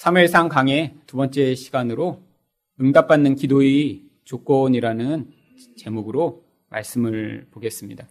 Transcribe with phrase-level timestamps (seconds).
[0.00, 2.22] 3일상 강의 두 번째 시간으로
[2.80, 5.30] 응답받는 기도의 조건이라는
[5.76, 8.08] 제목으로 말씀을 보겠습니다.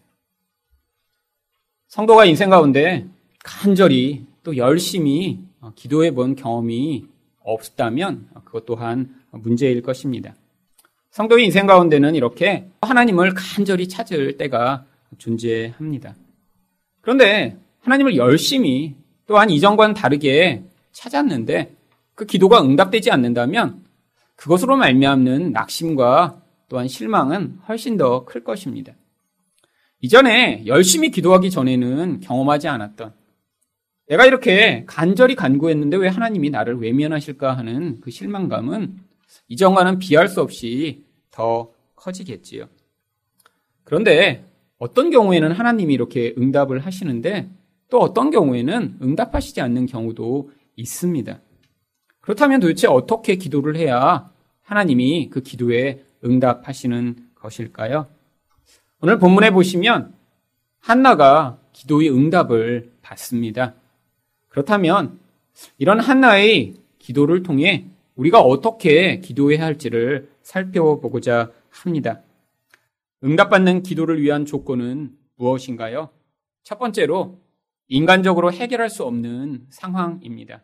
[1.88, 3.08] 성도가 인생 가운데
[3.44, 5.40] 간절히 또 열심히
[5.74, 7.08] 기도해 본 경험이
[7.40, 10.36] 없다면 그것 또한 문제일 것입니다.
[11.10, 14.86] 성도의 인생 가운데는 이렇게 하나님을 간절히 찾을 때가
[15.18, 16.16] 존재합니다.
[17.02, 18.94] 그런데 하나님을 열심히
[19.26, 20.62] 또한 이전과는 다르게
[20.92, 21.79] 찾았는데
[22.20, 23.82] 그 기도가 응답되지 않는다면
[24.36, 28.94] 그것으로 말미암는 낙심과 또한 실망은 훨씬 더 클 것입니다.
[30.02, 33.14] 이전에 열심히 기도하기 전에는 경험하지 않았던
[34.10, 38.98] 내가 이렇게 간절히 간구했는데 왜 하나님이 나를 외면하실까 하는 그 실망감은
[39.48, 42.68] 이전과는 비할 수 없이 더 커지겠지요.
[43.86, 44.44] 그런데
[44.78, 47.50] 어떤 경우에는 하나님이 이렇게 응답을 하시는데
[47.90, 51.40] 또 어떤 경우에는 응답하시지 않는 경우도 있습니다.
[52.22, 54.30] 그렇다면 도대체 어떻게 기도를 해야
[54.62, 58.08] 하나님이 그 기도에 응답하시는 것일까요?
[59.02, 60.14] 오늘 본문에 보시면
[60.80, 63.74] 한나가 기도의 응답을 받습니다.
[64.50, 65.20] 그렇다면
[65.78, 72.22] 이런 한나의 기도를 통해 우리가 어떻게 기도해야 할지를 살펴보고자 합니다.
[73.24, 76.10] 응답받는 기도를 위한 조건은 무엇인가요?
[76.64, 77.40] 첫 번째로
[77.88, 80.62] 인간적으로 해결할 수 없는 상황입니다.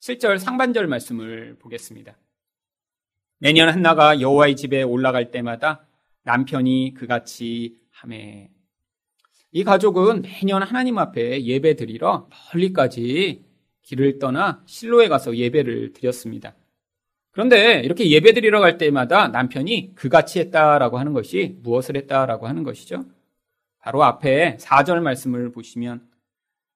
[0.00, 2.16] 7절 상반절 말씀을 보겠습니다.
[3.38, 5.86] 매년 한나가 여호와의 집에 올라갈 때마다
[6.22, 8.50] 남편이 그같이 함에
[9.52, 13.44] 이 가족은 매년 하나님 앞에 예배 드리러 멀리까지
[13.82, 16.54] 길을 떠나 실로에 가서 예배를 드렸습니다.
[17.30, 23.04] 그런데 이렇게 예배 드리러 갈 때마다 남편이 그같이 했다라고 하는 것이 무엇을 했다라고 하는 것이죠?
[23.78, 26.08] 바로 앞에 4절 말씀을 보시면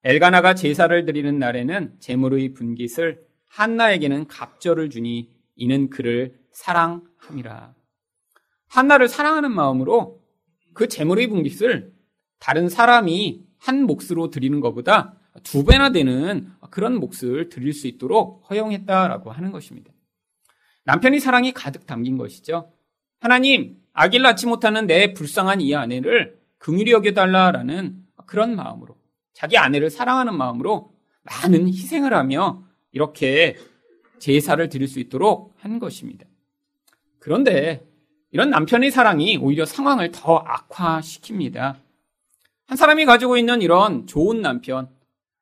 [0.03, 7.75] 엘가나가 제사를 드리는 날에는 제물의 분깃을 한나에게는 갑절을 주니 이는 그를 사랑함이라.
[8.67, 10.23] 한나를 사랑하는 마음으로
[10.73, 11.93] 그 제물의 분깃을
[12.39, 19.31] 다른 사람이 한 몫으로 드리는 것보다 두 배나 되는 그런 몫을 드릴 수 있도록 허용했다라고
[19.31, 19.91] 하는 것입니다.
[20.85, 22.73] 남편이 사랑이 가득 담긴 것이죠.
[23.19, 29.00] 하나님, 아기를 낳지 못하는 내 불쌍한 이 아내를 긍휼히 여겨달라라는 그런 마음으로
[29.33, 30.93] 자기 아내를 사랑하는 마음으로
[31.23, 33.57] 많은 희생을 하며 이렇게
[34.19, 36.25] 제사를 드릴 수 있도록 한 것입니다.
[37.19, 37.85] 그런데
[38.31, 41.75] 이런 남편의 사랑이 오히려 상황을 더 악화시킵니다.
[42.67, 44.89] 한 사람이 가지고 있는 이런 좋은 남편,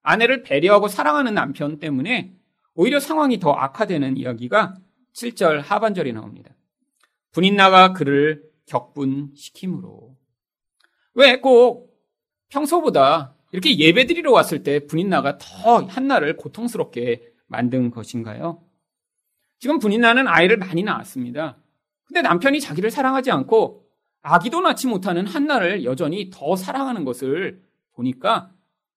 [0.02, 2.34] 아내를 배려하고 사랑하는 남편 때문에
[2.74, 4.76] 오히려 상황이 더 악화되는 이야기가
[5.14, 6.52] 7절 하반절에 나옵니다.
[7.32, 10.16] 분인나가 그를 격분시키므로.
[11.14, 11.90] 왜 꼭
[12.50, 18.64] 평소보다 이렇게 예배 드리러 왔을 때 분인나가 더 한나를 고통스럽게 만든 것인가요?
[19.60, 21.58] 지금 분인나는 아이를 많이 낳았습니다.
[22.06, 23.86] 근데 남편이 자기를 사랑하지 않고
[24.22, 27.62] 아기도 낳지 못하는 한나를 여전히 더 사랑하는 것을
[27.94, 28.52] 보니까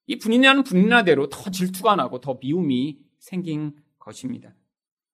[0.07, 4.55] 이 분인나는 분인나대로 더 질투가 나고 더 미움이 생긴 것입니다.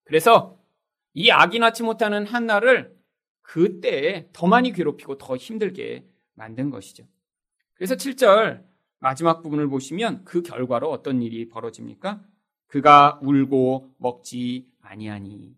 [0.05, 0.59] 그래서
[1.15, 2.97] 이 아기 낳지 못하는 한나를
[3.43, 7.05] 그때 더 많이 괴롭히고 더 힘들게 만든 것이죠.
[7.75, 8.68] 그래서 7절
[9.01, 12.21] 마지막 부분을 보시면 그 결과로 어떤 일이 벌어집니까?
[12.67, 15.55] 그가 울고 먹지 아니하니.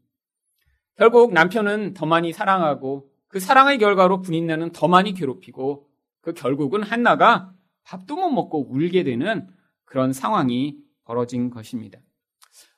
[0.97, 5.89] 결국 남편은 더 많이 사랑하고 그 사랑의 결과로 분인나는 더 많이 괴롭히고
[6.21, 9.49] 그 결국은 한나가 밥도 못 먹고 울게 되는
[9.85, 11.99] 그런 상황이 벌어진 것입니다.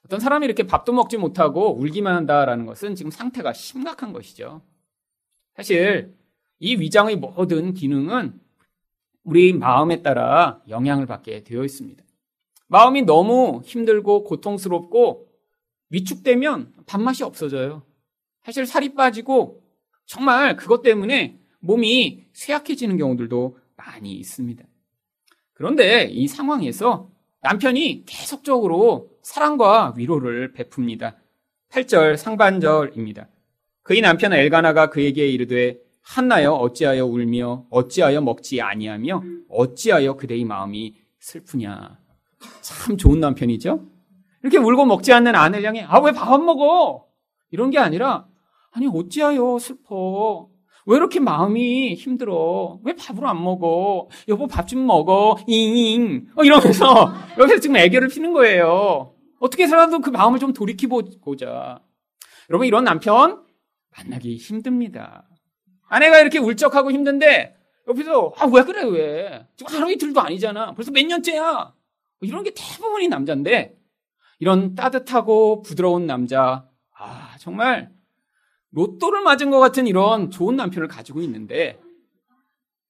[0.05, 4.63] 어떤 사람이 이렇게 밥도 먹지 못하고 울기만 한다라는 것은 지금 상태가 심각한 것이죠.
[5.55, 6.15] 사실
[6.59, 8.41] 이 위장의 모든 기능은
[9.25, 12.03] 우리 마음에 따라 영향을 받게 되어 있습니다.
[12.67, 15.29] 마음이 너무 힘들고 고통스럽고
[15.91, 17.83] 위축되면 밥맛이 없어져요.
[18.45, 19.63] 사실 살이 빠지고
[20.07, 24.65] 정말 그것 때문에 몸이 쇠약해지는 경우들도 많이 있습니다.
[25.53, 27.11] 그런데 이 상황에서
[27.43, 31.15] 남편이 계속적으로 사랑과 위로를 베풉니다.
[31.71, 33.29] 8절 상반절입니다.
[33.83, 41.99] 그의 남편 엘가나가 그에게 이르되 한나여 어찌하여 울며 어찌하여 먹지 아니하며 어찌하여 그대의 마음이 슬프냐.
[42.61, 43.81] 참 좋은 남편이죠?
[44.43, 47.07] 이렇게 울고 먹지 않는 아내를 향해 아 왜 밥 안 먹어?
[47.51, 48.27] 이런 게 아니라
[48.73, 50.49] 아니 어찌하여 슬퍼?
[50.87, 52.81] 왜 이렇게 마음이 힘들어?
[52.83, 54.09] 왜 밥을 안 먹어?
[54.27, 55.37] 여보 밥 좀 먹어.
[55.47, 56.27] 잉잉.
[56.35, 59.15] 어, 이러면서 여기서 지금 애교를 피는 거예요.
[59.39, 61.81] 어떻게 해서라도 그 마음을 좀 돌이키고자.
[62.51, 63.45] 여러분 이런 남편
[63.97, 65.29] 만나기 힘듭니다.
[65.93, 67.55] 아내가 이렇게 울적하고 힘든데
[67.89, 71.75] 옆에서 아 왜 그래 왜 지금 하루 이틀도 아니잖아 벌써 몇 년째야
[72.23, 73.77] 이런 게 대부분이 남자인데
[74.39, 76.67] 이런 따뜻하고 부드러운 남자,
[76.97, 77.93] 아, 정말
[78.73, 81.79] 로또를 맞은 것 같은 이런 좋은 남편을 가지고 있는데,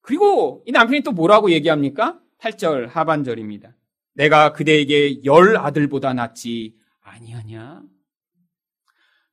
[0.00, 2.18] 그리고 이 남편이 또 뭐라고 얘기합니까?
[2.38, 3.74] 8절 하반절입니다.
[4.14, 7.82] 내가 그대에게 열 아들보다 낫지 아니하냐?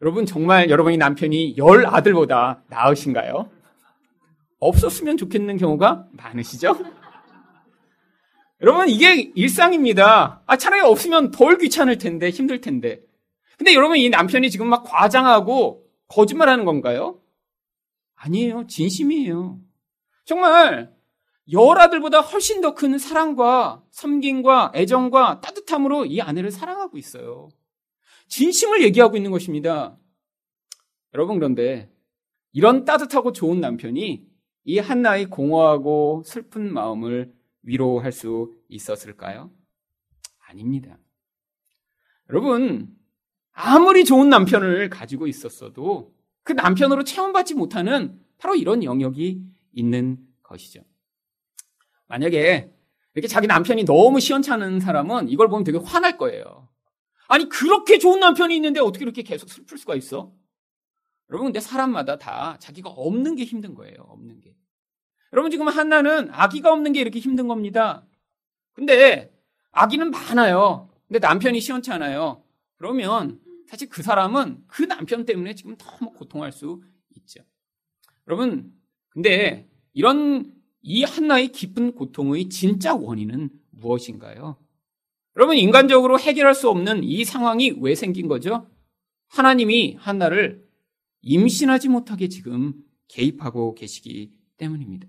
[0.01, 3.49] 여러분 정말 여러분이 남편이 열 아들보다 나으신가요?
[4.59, 6.75] 없었으면 좋겠는 경우가 많으시죠?
[8.61, 10.43] 여러분 이게 일상입니다.
[10.45, 13.01] 아 차라리 없으면 덜 귀찮을 텐데 힘들 텐데.
[13.57, 17.21] 근데 여러분 이 남편이 지금 막 과장하고 거짓말하는 건가요?
[18.15, 18.67] 아니에요.
[18.67, 19.59] 진심이에요.
[20.25, 20.93] 정말
[21.51, 27.49] 열 아들보다 훨씬 더 큰 사랑과 섬김과 애정과 따뜻함으로 이 아내를 사랑하고 있어요.
[28.27, 29.97] 진심을 얘기하고 있는 것입니다.
[31.13, 31.89] 여러분 그런데
[32.51, 34.27] 이런 따뜻하고 좋은 남편이
[34.63, 37.33] 이 한나의 공허하고 슬픈 마음을
[37.63, 39.51] 위로할 수 있었을까요?
[40.47, 40.97] 아닙니다.
[42.29, 42.95] 여러분
[43.51, 46.13] 아무리 좋은 남편을 가지고 있었어도
[46.43, 50.81] 그 남편으로 체험받지 못하는 바로 이런 영역이 있는 것이죠.
[52.07, 52.71] 만약에
[53.13, 56.67] 이렇게 자기 남편이 너무 시원찮은 사람은 이걸 보면 되게 화날 거예요.
[57.27, 60.33] 아니, 그렇게 좋은 남편이 있는데 어떻게 이렇게 계속 슬플 수가 있어?
[61.29, 63.95] 여러분, 근데 사람마다 다 자기가 없는 게 힘든 거예요.
[64.07, 64.55] 없는 게.
[65.31, 68.05] 여러분, 지금 한나는 아기가 없는 게 이렇게 힘든 겁니다.
[68.73, 69.31] 근데
[69.71, 70.89] 아기는 많아요.
[71.07, 72.43] 근데 남편이 시원찮아요.
[72.77, 76.81] 그러면 사실 그 사람은 그 남편 때문에 지금 너무 고통할 수
[77.15, 77.43] 있죠.
[78.27, 78.73] 여러분,
[79.09, 84.57] 근데 이런 이 한나의 깊은 고통의 진짜 원인은 무엇인가요?
[85.35, 88.67] 여러분, 인간적으로 해결할 수 없는 이 상황이 왜 생긴 거죠?
[89.27, 90.68] 하나님이 한나를
[91.21, 92.73] 임신하지 못하게 지금
[93.07, 95.07] 개입하고 계시기 때문입니다.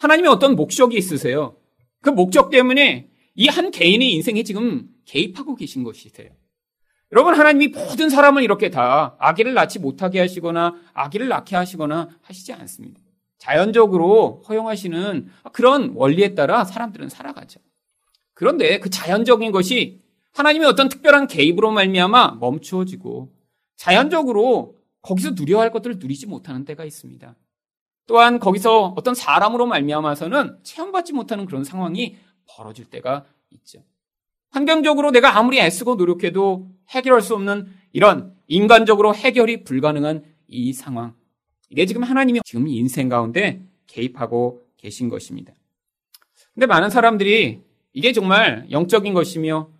[0.00, 1.56] 하나님이 어떤 목적이 있으세요?
[2.00, 6.30] 그 목적 때문에 이 한 개인의 인생에 지금 개입하고 계신 것이세요.
[7.12, 13.00] 여러분, 하나님이 모든 사람을 이렇게 다 아기를 낳지 못하게 하시거나 아기를 낳게 하시거나 하시지 않습니다.
[13.38, 17.60] 자연적으로 허용하시는 그런 원리에 따라 사람들은 살아가죠.
[18.34, 20.02] 그런데 그 자연적인 것이
[20.34, 23.32] 하나님의 어떤 특별한 개입으로 말미암아 멈추어지고
[23.76, 27.36] 자연적으로 거기서 누려야 할 것들을 누리지 못하는 때가 있습니다.
[28.06, 32.16] 또한 거기서 어떤 사람으로 말미암아서는 체험받지 못하는 그런 상황이
[32.46, 33.84] 벌어질 때가 있죠.
[34.50, 41.14] 환경적으로 내가 아무리 애쓰고 노력해도 해결할 수 없는 이런 인간적으로 해결이 불가능한 이 상황.
[41.68, 45.52] 이게 지금 하나님이 지금 인생 가운데 개입하고 계신 것입니다.
[46.54, 47.62] 근데 많은 사람들이
[47.92, 49.70] 이게 정말 영적인 것이며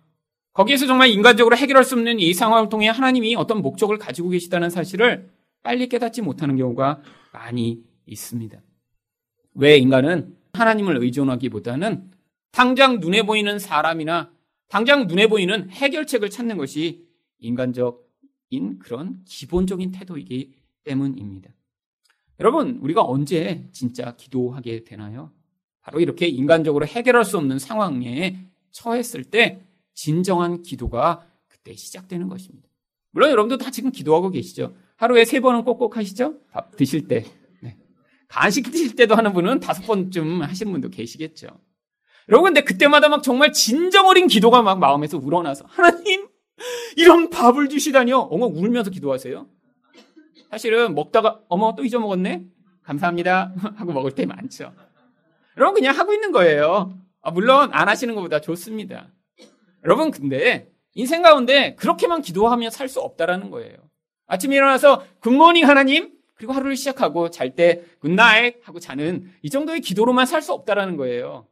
[0.59, 5.29] 거기에서 정말 인간적으로 해결할 수 없는 이 상황을 통해 하나님이 어떤 목적을 가지고 계시다는 사실을
[5.63, 7.01] 빨리 깨닫지 못하는 경우가
[7.31, 8.59] 많이 있습니다.
[9.53, 12.11] 왜 인간은 하나님을 의존하기보다는
[12.51, 14.31] 당장 눈에 보이는 사람이나
[14.67, 17.07] 당장 눈에 보이는 해결책을 찾는 것이
[17.37, 21.51] 인간적인 그런 기본적인 태도이기 때문입니다.
[22.41, 25.31] 여러분, 우리가 언제 진짜 기도하게 되나요?
[25.79, 28.35] 바로 이렇게 인간적으로 해결할 수 없는 상황에
[28.71, 29.61] 처했을 때
[29.99, 32.69] 진정한 기도가 그때 시작되는 것입니다.
[33.11, 34.73] 물론 여러분도 다 지금 기도하고 계시죠.
[34.95, 36.39] 하루에 세 번은 꼭꼭 하시죠?
[36.53, 37.25] 밥 드실 때.
[37.61, 37.75] 네.
[38.29, 41.47] 간식 드실 때도 하는 분은 다섯 번쯤 하시는 분도 계시겠죠.
[42.29, 46.29] 여러분, 근데 그때마다 막 정말 진정 어린 기도가 막 마음에서 우러나서, 하나님,
[46.95, 48.19] 이런 밥을 주시다니요?
[48.19, 49.49] 어머, 울면서 기도하세요?
[50.49, 52.45] 사실은 먹다가, 어머, 또 잊어먹었네?
[52.83, 53.53] 감사합니다.
[53.75, 54.73] 하고 먹을 때 많죠.
[55.57, 56.97] 여러분, 그냥 하고 있는 거예요.
[57.21, 59.09] 아, 물론, 안 하시는 것보다 좋습니다.
[59.83, 63.77] 여러분, 근데, 인생 가운데 그렇게만 기도하며 살 수 없다라는 거예요.
[64.27, 66.13] 아침에 일어나서, good morning 하나님?
[66.35, 70.95] 그리고 하루를 시작하고 잘 때 good night 하고 자는 이 정도의 기도로만 살 수 없다라는
[70.95, 71.47] 거예요.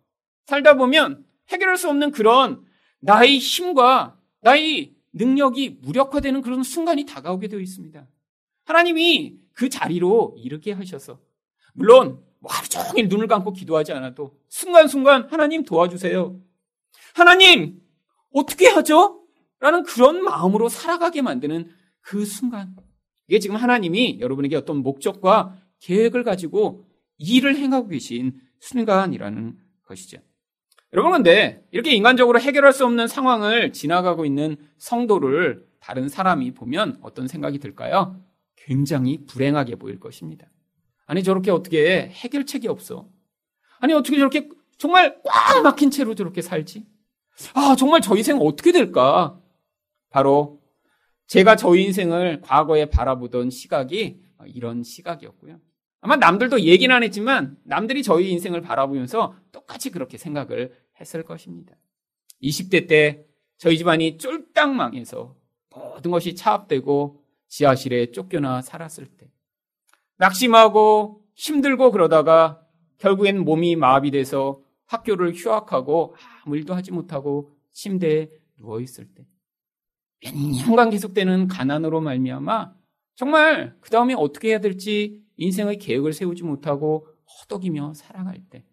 [0.46, 2.63] 살다 보면 해결할 수 없는 그런
[3.01, 8.07] 나의 힘과 나의 능력이 무력화되는 그런 순간이 다가오게 되어 있습니다.
[8.63, 11.19] 하나님이 그 자리로 이르게 하셔서
[11.74, 16.39] 물론 뭐 하루 종일 눈을 감고 기도하지 않아도 순간순간 하나님 도와주세요.
[17.13, 17.81] 하나님
[18.34, 19.24] 어떻게 하죠?
[19.60, 21.69] 라는 그런 마음으로 살아가게 만드는
[22.01, 22.75] 그 순간.
[23.27, 26.86] 이게 지금 하나님이 여러분에게 어떤 목적과 계획을 가지고
[27.17, 30.19] 일을 행하고 계신 순간이라는 것이죠.
[30.93, 37.27] 여러분 근데 이렇게 인간적으로 해결할 수 없는 상황을 지나가고 있는 성도를 다른 사람이 보면 어떤
[37.27, 38.22] 생각이 들까요?
[38.55, 40.48] 굉장히 불행하게 보일 것입니다.
[41.05, 43.10] 아니 저렇게 어떻게 해결책이 없어?
[43.79, 46.86] 아니 어떻게 저렇게 정말 꽉 막힌 채로 저렇게 살지?
[47.53, 49.39] 아 정말 저 인생 어떻게 될까?
[50.10, 50.62] 바로
[51.27, 55.60] 제가 저희 인생을 과거에 바라보던 시각이 이런 시각이었고요.
[56.01, 61.75] 아마 남들도 얘기는 안 했지만 남들이 저희 인생을 바라보면서 똑같이 그렇게 생각을 했을 것입니다.
[62.41, 63.25] 20대 때
[63.58, 65.36] 저희 집안이 쫄딱 망해서
[65.75, 69.29] 모든 것이 차압되고 지하실에 쫓겨나 살았을 때
[70.17, 72.62] 낙심하고 힘들고 그러다가
[73.00, 79.25] 결국엔 몸이 마비 돼서 학교를 휴학하고 아무 일도 하지 못하고 침대에 누워 있을 때
[80.24, 82.74] 몇 년간 계속되는 가난으로 말미암아
[83.15, 87.08] 정말 그 다음에 어떻게 해야 될지 인생의 계획을 세우지 못하고
[87.41, 88.65] 허덕이며 살아갈 때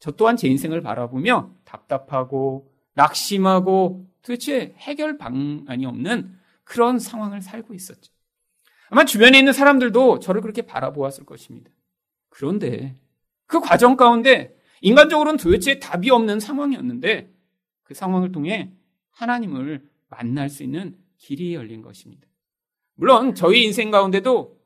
[0.00, 8.12] 저 또한 제 인생을 바라보며 답답하고 낙심하고 도대체 해결 방안이 없는 그런 상황을 살고 있었죠.
[8.90, 11.70] 아마 주변에 있는 사람들도 저를 그렇게 바라보았을 것입니다.
[12.28, 12.94] 그런데
[13.46, 17.32] 그 과정 가운데 인간적으로는 도대체 답이 없는 상황이었는데
[17.82, 18.72] 그 상황을 통해
[19.10, 22.26] 하나님을 만날 수 있는 길이 열린 것입니다.
[22.94, 24.58] 물론 저희 인생 가운데도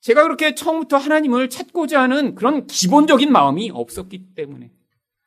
[0.00, 4.72] 제가 그렇게 처음부터 하나님을 찾고자 하는 그런 기본적인 마음이 없었기 때문에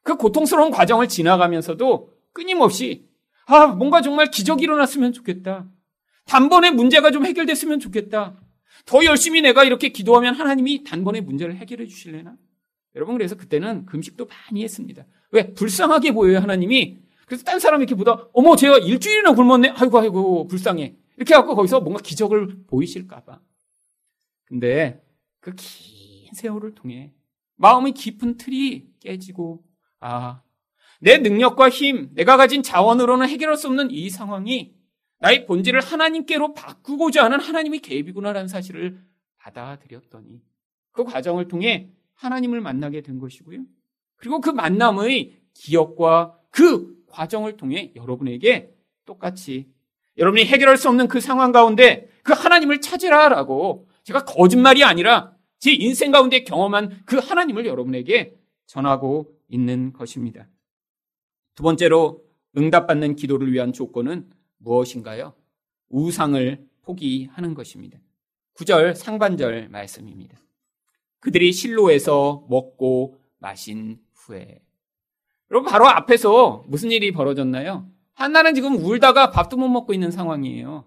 [0.03, 3.07] 그 고통스러운 과정을 지나가면서도 끊임없이
[3.47, 5.67] 아, 뭔가 정말 기적이 일어났으면 좋겠다.
[6.25, 8.37] 단번에 문제가 좀 해결됐으면 좋겠다.
[8.85, 12.35] 더 열심히 내가 이렇게 기도하면 하나님이 단번에 문제를 해결해 주실래나?
[12.95, 15.05] 여러분, 그래서 그때는 금식도 많이 했습니다.
[15.31, 15.53] 왜?
[15.53, 16.99] 불쌍하게 보여요, 하나님이.
[17.25, 19.69] 그래서 딴 사람이 이렇게 보다, 어머, 제가 일주일이나 굶었네?
[19.75, 20.95] 아이고, 아이고, 불쌍해.
[21.17, 23.39] 이렇게 하고 거기서 뭔가 기적을 보이실까 봐.
[24.45, 25.01] 근데
[25.39, 27.13] 그 긴 세월을 통해
[27.55, 29.63] 마음의 깊은 틀이 깨지고,
[29.99, 30.41] 아,
[30.99, 34.73] 내 능력과 힘, 내가 가진 자원으로는 해결할 수 없는 이 상황이
[35.19, 39.01] 나의 본질을 하나님께로 바꾸고자 하는 하나님의 계획이구나라는 사실을
[39.37, 40.41] 받아들였더니
[40.91, 43.59] 그 과정을 통해 하나님을 만나게 된 것이고요.
[44.15, 48.73] 그리고 그 만남의 기억과 그 과정을 통해 여러분에게
[49.05, 49.67] 똑같이
[50.17, 56.11] 여러분이 해결할 수 없는 그 상황 가운데 그 하나님을 찾으라라고 제가 거짓말이 아니라 제 인생
[56.11, 60.47] 가운데 경험한 그 하나님을 여러분에게 전하고 있는 것입니다.
[61.55, 62.23] 두 번째로
[62.57, 65.33] 응답받는 기도를 위한 조건은 무엇인가요?
[65.89, 67.99] 우상을 포기하는 것입니다.
[68.55, 70.37] 9절 상반절 말씀입니다.
[71.25, 74.61] 그들이 실로에서 먹고 마신 후에.
[75.49, 77.89] 여러분, 바로 앞에서 무슨 일이 벌어졌나요?
[78.13, 80.85] 한나는 지금 울다가 밥도 못 먹고 있는 상황이에요.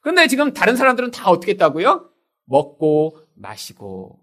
[0.00, 2.10] 그런데 지금 다른 사람들은 다 어떻게 했다고요?
[2.46, 4.18] 먹고 마시고.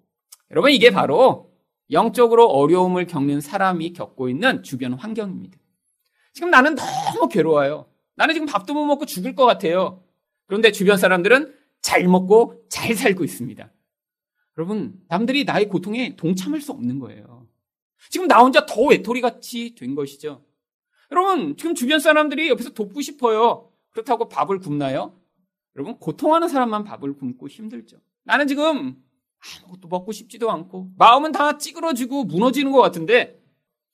[0.51, 1.53] 여러분, 이게 바로
[1.89, 5.57] 영적으로 어려움을 겪는 사람이 겪고 있는 주변 환경입니다.
[6.33, 7.87] 지금 나는 너무 괴로워요.
[8.15, 10.03] 나는 지금 밥도 못 먹고 죽을 것 같아요.
[10.47, 13.71] 그런데 주변 사람들은 잘 먹고 잘 살고 있습니다.
[14.57, 17.47] 여러분, 남들이 나의 고통에 동참할 수 없는 거예요.
[18.09, 20.43] 지금 나 혼자 더 외톨이 같이 된 것이죠.
[21.11, 23.71] 여러분, 지금 주변 사람들이 옆에서 돕고 싶어요.
[23.91, 25.19] 그렇다고 밥을 굶나요?
[25.75, 27.97] 여러분, 고통하는 사람만 밥을 굶고 힘들죠.
[28.23, 28.95] 나는 지금
[29.61, 33.41] 아무것도 먹고 싶지도 않고, 마음은 다 찌그러지고 무너지는 것 같은데,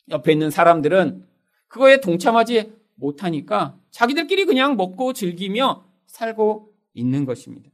[0.09, 1.25] 옆에 있는 사람들은
[1.67, 7.69] 그거에 동참하지 못하니까 자기들끼리 그냥 먹고 즐기며 살고 있는 것입니다.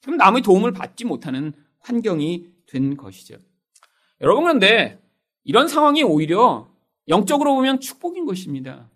[0.00, 3.36] 지금 남의 도움을 받지 못하는 환경이 된 것이죠.
[4.20, 5.00] 여러분 그런데
[5.44, 6.68] 이런 상황이 오히려
[7.08, 8.88] 영적으로 보면 축복인 것입니다.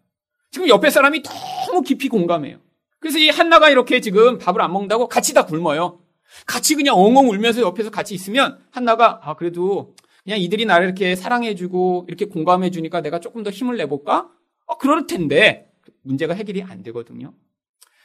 [0.50, 2.58] 지금 옆에 사람이 너무 깊이 공감해요.
[2.98, 6.00] 그래서 이 한나가 이렇게 지금 밥을 안 먹는다고 같이 다 굶어요.
[6.46, 12.06] 같이 그냥 엉엉 울면서 옆에서 같이 있으면 한나가 아 그래도 그냥 이들이 나를 이렇게 사랑해주고
[12.08, 14.28] 이렇게 공감해주니까 내가 조금 더 힘을 내볼까?
[14.66, 15.70] 어, 그럴 텐데
[16.02, 17.32] 문제가 해결이 안 되거든요.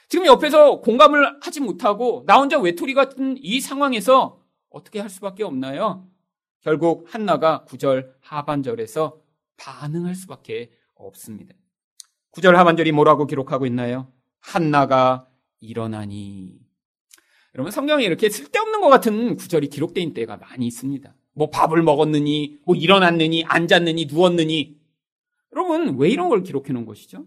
[0.08, 4.41] 지금 옆에서 공감을 하지 못하고 나 혼자 외톨이 같은 이 상황에서
[4.72, 6.08] 어떻게 할 수밖에 없나요?
[6.62, 9.20] 결국 한나가 구절 하반절에서
[9.58, 11.54] 반응할 수밖에 없습니다.
[12.32, 14.12] 구절 하반절이 뭐라고 기록하고 있나요?
[14.40, 15.28] 한나가
[15.60, 16.60] 일어나니.
[17.54, 21.14] 여러분 성경에 이렇게 쓸데없는 것 같은 구절이 기록된 때가 많이 있습니다.
[21.34, 24.80] 뭐 밥을 먹었느니, 뭐 일어났느니, 앉았느니, 누웠느니.
[25.54, 27.26] 여러분 왜 이런 걸 기록해 놓은 것이죠?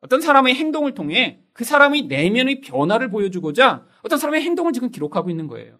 [0.00, 5.46] 어떤 사람의 행동을 통해 그 사람의 내면의 변화를 보여주고자 어떤 사람의 행동을 지금 기록하고 있는
[5.46, 5.78] 거예요.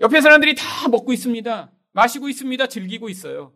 [0.00, 1.72] 옆에 사람들이 다 먹고 있습니다.
[1.92, 2.66] 마시고 있습니다.
[2.66, 3.52] 즐기고 있어요.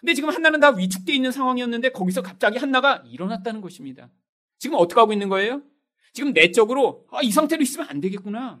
[0.00, 4.10] 근데 지금 한나는 다 위축되어 있는 상황이었는데 거기서 갑자기 한나가 일어났다는 것입니다.
[4.58, 5.62] 지금 어떻게 하고 있는 거예요?
[6.12, 8.60] 지금 내적으로 아, 이 상태로 있으면 안 되겠구나.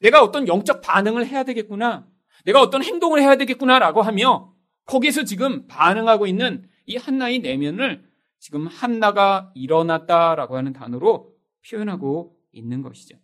[0.00, 2.06] 내가 어떤 영적 반응을 해야 되겠구나.
[2.44, 4.54] 내가 어떤 행동을 해야 되겠구나라고 하며
[4.84, 11.34] 거기에서 지금 반응하고 있는 이 한나의 내면을 지금 한나가 일어났다라고 하는 단어로
[11.68, 13.18] 표현하고 있는 것이죠.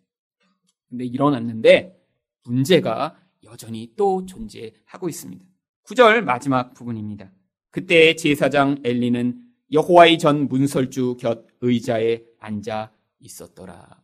[0.88, 1.97] 근데 일어났는데
[2.44, 3.16] 문제가
[3.52, 5.44] 여전히 또 존재하고 있습니다.
[5.85, 7.30] 9절 마지막 부분입니다.
[7.71, 9.38] 그때 제사장 엘리는
[9.73, 14.00] 여호와의 전 문설주 곁 의자에 앉아 있었더라.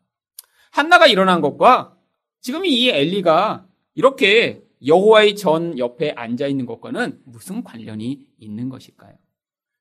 [0.70, 1.96] 한나가 일어난 것과
[2.40, 9.14] 지금 이 엘리가 이렇게 여호와의 전 옆에 앉아 있는 것과는 무슨 관련이 있는 것일까요?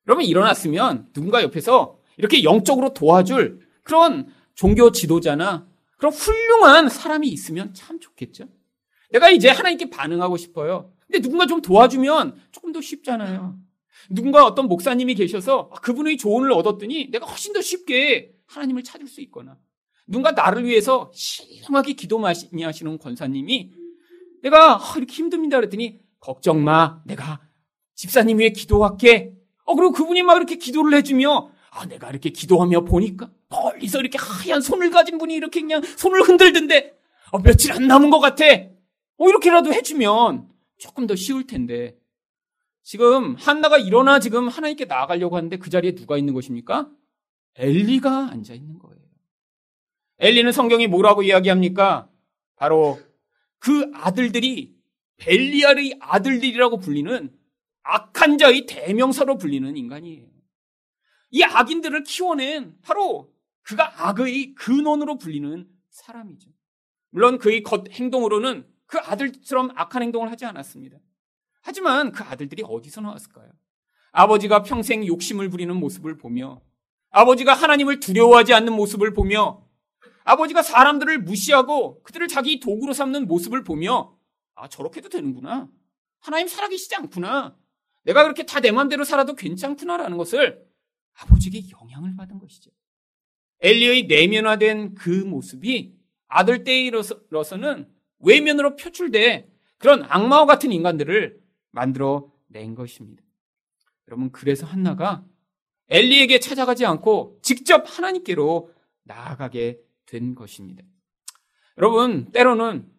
[0.06, 8.00] 여러분 일어났으면 누군가 옆에서 이렇게 영적으로 도와줄 그런 종교 지도자나 그런 훌륭한 사람이 있으면 참
[8.00, 8.48] 좋겠죠.
[9.10, 10.92] 내가 이제 하나님께 반응하고 싶어요.
[11.06, 13.56] 근데 누군가 좀 도와주면 조금 더 쉽잖아요.
[14.10, 19.58] 누군가 어떤 목사님이 계셔서 그분의 조언을 얻었더니 내가 훨씬 더 쉽게 하나님을 찾을 수 있거나
[20.06, 23.72] 누군가 나를 위해서 신령하게 기도 많이 하시는 권사님이
[24.42, 27.40] 내가 이렇게 힘듭니다 그랬더니 걱정 마 내가
[27.94, 29.34] 집사님 위해 기도할게
[29.64, 34.62] 어 그리고 그분이 막 이렇게 기도를 해주며 아 내가 이렇게 기도하며 보니까 멀리서 이렇게 하얀
[34.62, 36.96] 손을 가진 분이 이렇게 그냥 손을 흔들던데
[37.32, 38.44] 어, 며칠 안 남은 것 같아
[39.18, 40.48] 어 이렇게라도 해주면
[40.78, 41.98] 조금 더 쉬울 텐데
[42.82, 46.90] 지금 한나가 일어나 지금 하나님께 나아가려고 하는데 그 자리에 누가 있는 것입니까?
[47.56, 48.98] 엘리가 앉아 있는 거예요.
[50.20, 52.08] 엘리는 성경이 뭐라고 이야기합니까?
[52.56, 52.98] 바로
[53.58, 54.76] 그 아들들이
[55.18, 57.36] 벨리알의 아들들이라고 불리는
[57.82, 60.26] 악한 자의 대명사로 불리는 인간이에요.
[61.30, 63.32] 이 악인들을 키워낸 바로
[63.62, 66.50] 그가 악의 근원으로 불리는 사람이죠.
[67.10, 70.98] 물론 그의 겉 행동으로는 그 아들처럼 악한 행동을 하지 않았습니다.
[71.60, 73.50] 하지만 그 아들들이 어디서 나왔을까요?
[74.12, 76.62] 아버지가 평생 욕심을 부리는 모습을 보며
[77.10, 79.62] 아버지가 하나님을 두려워하지 않는 모습을 보며
[80.24, 84.16] 아버지가 사람들을 무시하고 그들을 자기 도구로 삼는 모습을 보며
[84.54, 85.68] 아 저렇게도 되는구나.
[86.20, 87.56] 하나님 살아계시지 않구나.
[88.04, 90.66] 내가 그렇게 다내 마음대로 살아도 괜찮구나라는 것을
[91.12, 92.70] 아버지에게 영향을 받은 것이죠.
[93.60, 95.94] 엘리의 내면화된 그 모습이
[96.28, 103.22] 아들 때이로서는 외면으로 표출돼 그런 악마와 같은 인간들을 만들어 낸 것입니다.
[104.08, 105.24] 여러분, 그래서 한나가
[105.88, 108.72] 엘리에게 찾아가지 않고 직접 하나님께로
[109.04, 110.82] 나아가게 된 것입니다.
[111.76, 112.90] 여러분, 때로는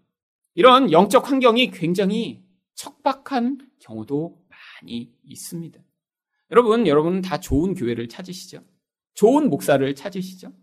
[0.56, 2.44] 이런 영적 환경이 굉장히
[2.76, 5.80] 척박한 경우도 많이 있습니다.
[6.52, 8.64] 여러분, 여러분은 다 좋은 교회를 찾으시죠?
[9.14, 10.54] 좋은 목사를 찾으시죠?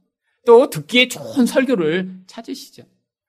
[0.47, 2.85] 또 듣기에 좋은 설교를 찾으시죠?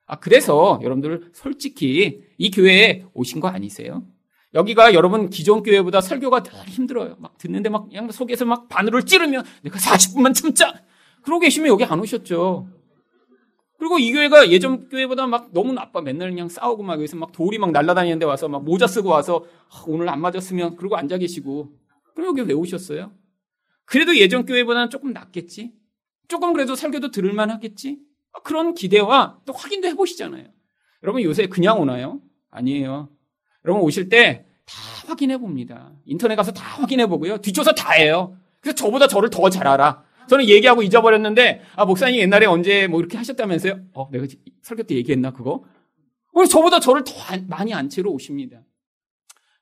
[0.08, 4.05] 아, 그래서 여러분들 솔직히 이 교회에 오신 거 아니세요?
[4.53, 7.18] 여기가 여러분 기존 교회보다 설교가 더 힘들어요.
[7.20, 10.74] 막 듣는데 막 그냥 속에서 막 바늘을 찌르면 내가 40분만 참자.
[11.22, 12.70] 그러고 계시면 여기 안 오셨죠.
[13.77, 16.01] 그리고 이 교회가 예전 교회보다 막 너무 나빠.
[16.01, 19.84] 맨날 그냥 싸우고 막 여기서 막 돌이 막 날아다니는데 와서 막 모자 쓰고 와서 아,
[19.86, 21.70] 오늘 안 맞았으면 그러고 앉아 계시고.
[22.16, 23.12] 그럼 여기 왜 오셨어요?
[23.84, 25.74] 그래도 예전 교회보다는 조금 낫겠지?
[26.29, 28.00] 조금 그래도 설교도 들을만 하겠지?
[28.48, 30.46] 그런 기대와 또 확인도 해보시잖아요.
[31.03, 32.22] 여러분 요새 그냥 오나요?
[32.50, 33.10] 아니에요.
[33.66, 34.74] 여러분 오실 때 다
[35.07, 35.94] 확인해 봅니다.
[36.05, 37.38] 인터넷 가서 다 확인해 보고요.
[37.40, 38.38] 뒤쳐서 다 해요.
[38.62, 40.03] 그래서 저보다 저를 더 잘 알아.
[40.29, 43.79] 저는 얘기하고 잊어버렸는데, 아, 목사님 옛날에 언제 뭐 이렇게 하셨다면서요?
[43.94, 44.25] 어, 내가
[44.62, 45.64] 설교 때 얘기했나, 그거?
[46.33, 47.14] 그래서 저보다 저를 더
[47.48, 48.62] 많이 안 채로 오십니다.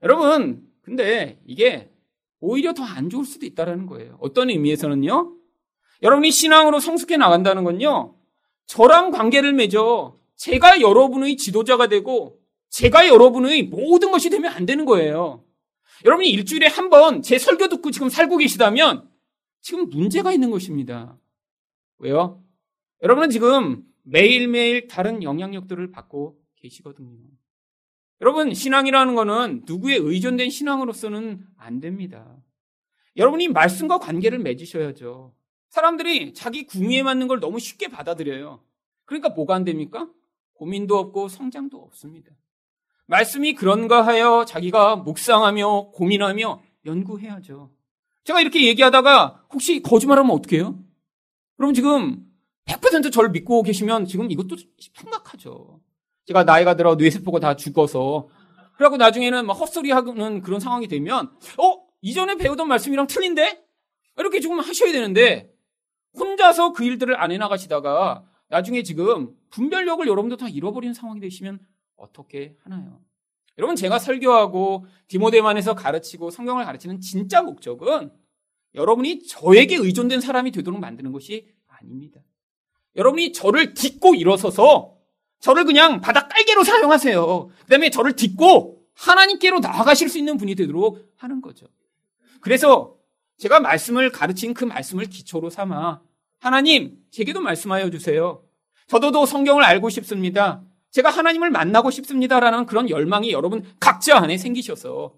[0.02, 1.92] 여러분, 근데 이게
[2.40, 4.18] 오히려 더 안 좋을 수도 있다는 거예요.
[4.20, 5.36] 어떤 의미에서는요?
[6.02, 8.16] 여러분이 신앙으로 성숙해 나간다는 건요,
[8.68, 15.44] 저랑 관계를 맺어 제가 여러분의 지도자가 되고 제가 여러분의 모든 것이 되면 안 되는 거예요.
[16.04, 19.10] 여러분이 일주일에 한 번 제 설교 듣고 지금 살고 계시다면
[19.62, 21.18] 지금 문제가 있는 것입니다.
[22.00, 22.44] 왜요?
[23.02, 27.18] 여러분은 지금 매일매일 다른 영향력들을 받고 계시거든요.
[28.22, 32.38] 여러분, 신앙이라는 것은 누구의 의존된 신앙으로서는 안 됩니다.
[33.18, 35.34] 여러분이 말씀과 관계를 맺으셔야죠.
[35.70, 38.64] 사람들이 자기 궁위에 맞는 걸 너무 쉽게 받아들여요.
[39.06, 40.08] 그러니까 뭐가 안 됩니까?
[40.54, 42.32] 고민도 없고 성장도 없습니다.
[43.08, 47.72] 말씀이 그런가 하여 자기가 묵상하며 고민하며 연구해야죠.
[48.24, 50.80] 제가 이렇게 얘기하다가 혹시 거짓말하면 어떻게 해요?
[51.58, 52.26] 그럼 지금
[52.66, 55.80] 100% 저를 믿고 계시면 지금 이것도 심각하죠.
[56.26, 58.28] 제가 나이가 들어 뇌세포가 다 죽어서
[58.78, 61.86] 그래갖고 나중에는 막 헛소리 하는 그런 상황이 되면 어?
[62.02, 63.64] 이전에 배우던 말씀이랑 틀린데?
[64.18, 65.55] 이렇게 조금 하셔야 되는데
[66.46, 71.60] 혼자서 그 일들을 안 해나가시다가 나중에 지금 분별력을 여러분도 다 잃어버리는 상황이 되시면
[71.96, 73.00] 어떻게 하나요?
[73.58, 78.12] 여러분 제가 설교하고 디모데만에서 가르치고 성경을 가르치는 진짜 목적은
[78.76, 82.22] 여러분이 저에게 의존된 사람이 되도록 만드는 것이 아닙니다.
[82.96, 84.98] 여러분이 저를 딛고 일어서서
[85.40, 87.48] 저를 그냥 바닥 깔개로 사용하세요.
[87.48, 91.68] 그 다음에 저를 딛고 하나님께로 나아가실 수 있는 분이 되도록 하는 거죠.
[92.42, 92.96] 그래서
[93.38, 96.02] 제가 말씀을 가르친 그 말씀을 기초로 삼아
[96.40, 98.44] 하나님, 제게도 말씀하여 주세요.
[98.88, 100.64] 저도 성경을 알고 싶습니다.
[100.92, 105.16] 제가 하나님을 만나고 싶습니다라는 그런 열망이 여러분 각자 안에 생기셔서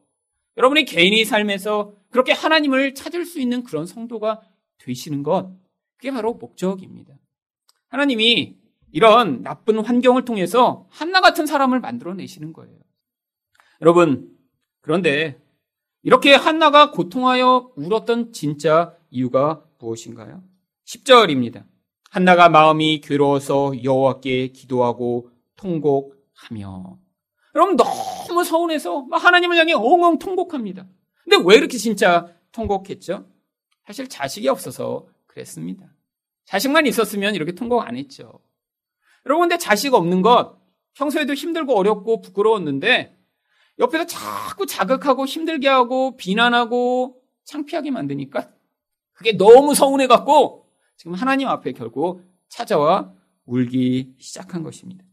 [0.58, 4.42] 여러분의 개인의 삶에서 그렇게 하나님을 찾을 수 있는 그런 성도가
[4.80, 5.52] 되시는 것,
[5.98, 7.14] 그게 바로 목적입니다.
[7.90, 8.58] 하나님이
[8.92, 12.80] 이런 나쁜 환경을 통해서 한나 같은 사람을 만들어내시는 거예요.
[13.82, 14.36] 여러분,
[14.82, 15.40] 그런데
[16.02, 20.42] 이렇게 한나가 고통하여 울었던 진짜 이유가 무엇인가요?
[20.88, 21.66] 10절입니다.
[22.10, 26.98] 한나가 마음이 괴로워서 여호와께 기도하고 통곡하며
[27.56, 30.88] 여러분 너무 서운해서 하나님을 향해 엉엉 통곡합니다.
[31.24, 33.26] 근데 왜 이렇게 진짜 통곡했죠?
[33.86, 35.86] 사실 자식이 없어서 그랬습니다.
[36.46, 38.40] 자식만 있었으면 이렇게 통곡 안 했죠.
[39.26, 40.58] 여러분 근데 자식 없는 것
[40.94, 43.18] 평소에도 힘들고 어렵고 부끄러웠는데
[43.80, 48.50] 옆에서 자꾸 자극하고 힘들게 하고 비난하고 창피하게 만드니까
[49.12, 50.67] 그게 너무 서운해 갖고
[50.98, 53.14] 지금 하나님 앞에 결국 찾아와
[53.46, 55.06] 울기 시작한 것입니다.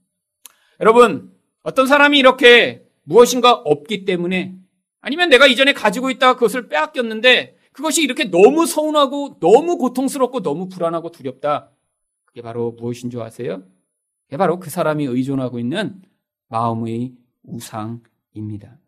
[0.80, 4.56] 여러분, 어떤 사람이 이렇게 무엇인가 없기 때문에
[5.00, 11.10] 아니면 내가 이전에 가지고 있다 그것을 빼앗겼는데 그것이 이렇게 너무 서운하고 너무 고통스럽고 너무 불안하고
[11.10, 11.70] 두렵다.
[12.24, 13.62] 그게 바로 무엇인 줄 아세요?
[14.24, 16.00] 그게 바로 그 사람이 의존하고 있는
[16.48, 18.78] 마음의 우상입니다.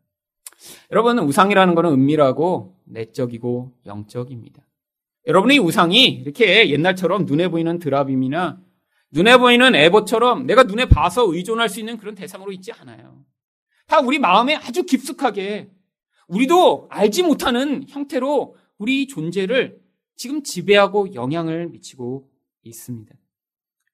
[0.91, 4.63] 여러분, 우상이라는 것은 은밀하고 내적이고 영적입니다.
[5.27, 8.61] 여러분의 우상이 이렇게 옛날처럼 눈에 보이는 드라빔이나
[9.11, 13.25] 눈에 보이는 에버처럼 내가 눈에 봐서 의존할 수 있는 그런 대상으로 있지 않아요.
[13.87, 15.71] 다 우리 마음에 아주 깊숙하게
[16.29, 19.81] 우리도 알지 못하는 형태로 우리 존재를
[20.17, 22.29] 지금 지배하고 영향을 미치고
[22.63, 23.15] 있습니다.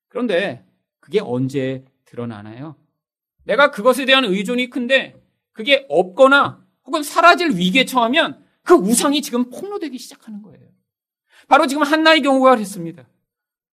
[0.09, 0.65] 그런데
[1.01, 2.77] 그게 언제 드러나나요?
[3.45, 5.21] 내가 그것에 대한 의존이 큰데
[5.53, 10.72] 그게 없거나 혹은 사라질 위기에 처하면 그 우상이 지금 폭로되기 시작하는 거예요.
[11.53, 13.07] 바로 지금 한나의 경우가 그랬습니다.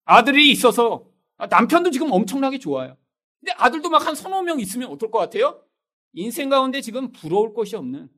[0.04, 1.06] 아들이 있어서
[1.50, 2.98] 남편도 지금 엄청나게 좋아요.
[3.40, 5.64] 근데 아들도 막 한 서너 명 있으면 어떨 것 같아요?
[6.12, 8.10] 인생 가운데 지금 부러울 것이 없는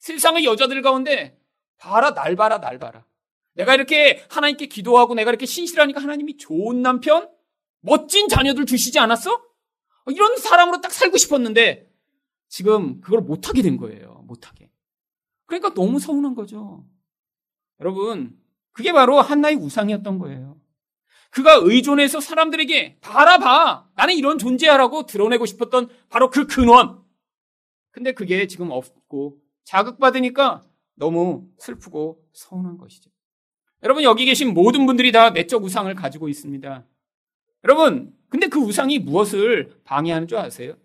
[0.00, 1.38] 세상의 여자들 가운데
[1.76, 3.06] 봐라 날 봐라 날 봐라.
[3.52, 7.30] 내가 이렇게 하나님께 기도하고 내가 이렇게 신실하니까 하나님이 좋은 남편,
[7.82, 9.40] 멋진 자녀들 주시지 않았어?
[10.08, 11.88] 이런 사람으로 딱 살고 싶었는데
[12.48, 14.24] 지금 그걸 못하게 된 거예요.
[14.26, 14.72] 못하게.
[15.46, 16.84] 그러니까 너무 서운한 거죠.
[17.78, 18.42] 여러분,
[18.74, 20.60] 그게 바로 한나의 우상이었던 거예요.
[21.30, 23.88] 그가 의존해서 사람들에게 바라봐.
[23.94, 27.02] 나는 이런 존재야라고 드러내고 싶었던 바로 그 근원.
[27.90, 30.62] 근데 그게 지금 없고 자극받으니까
[30.96, 33.10] 너무 슬프고 서운한 것이죠.
[33.82, 36.84] 여러분, 여기 계신 모든 분들이 다 내적 우상을 가지고 있습니다.
[37.64, 40.76] 여러분, 근데 그 우상이 무엇을 방해하는 줄 아세요?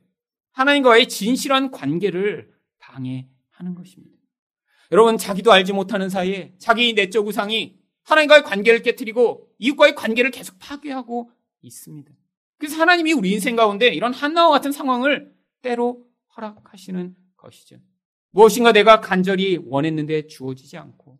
[0.51, 4.15] 하나님과의 진실한 관계를 방해하는 것입니다.
[4.91, 7.78] 여러분, 자기도 알지 못하는 사이에 자기 내적 우상이
[8.09, 12.11] 하나님과의 관계를 깨뜨리고 이웃과의 관계를 계속 파괴하고 있습니다.
[12.57, 17.77] 그래서 하나님이 우리 인생 가운데 이런 한나와 같은 상황을 때로 허락하시는 것이죠.
[18.31, 21.19] 무엇인가 내가 간절히 원했는데 주어지지 않고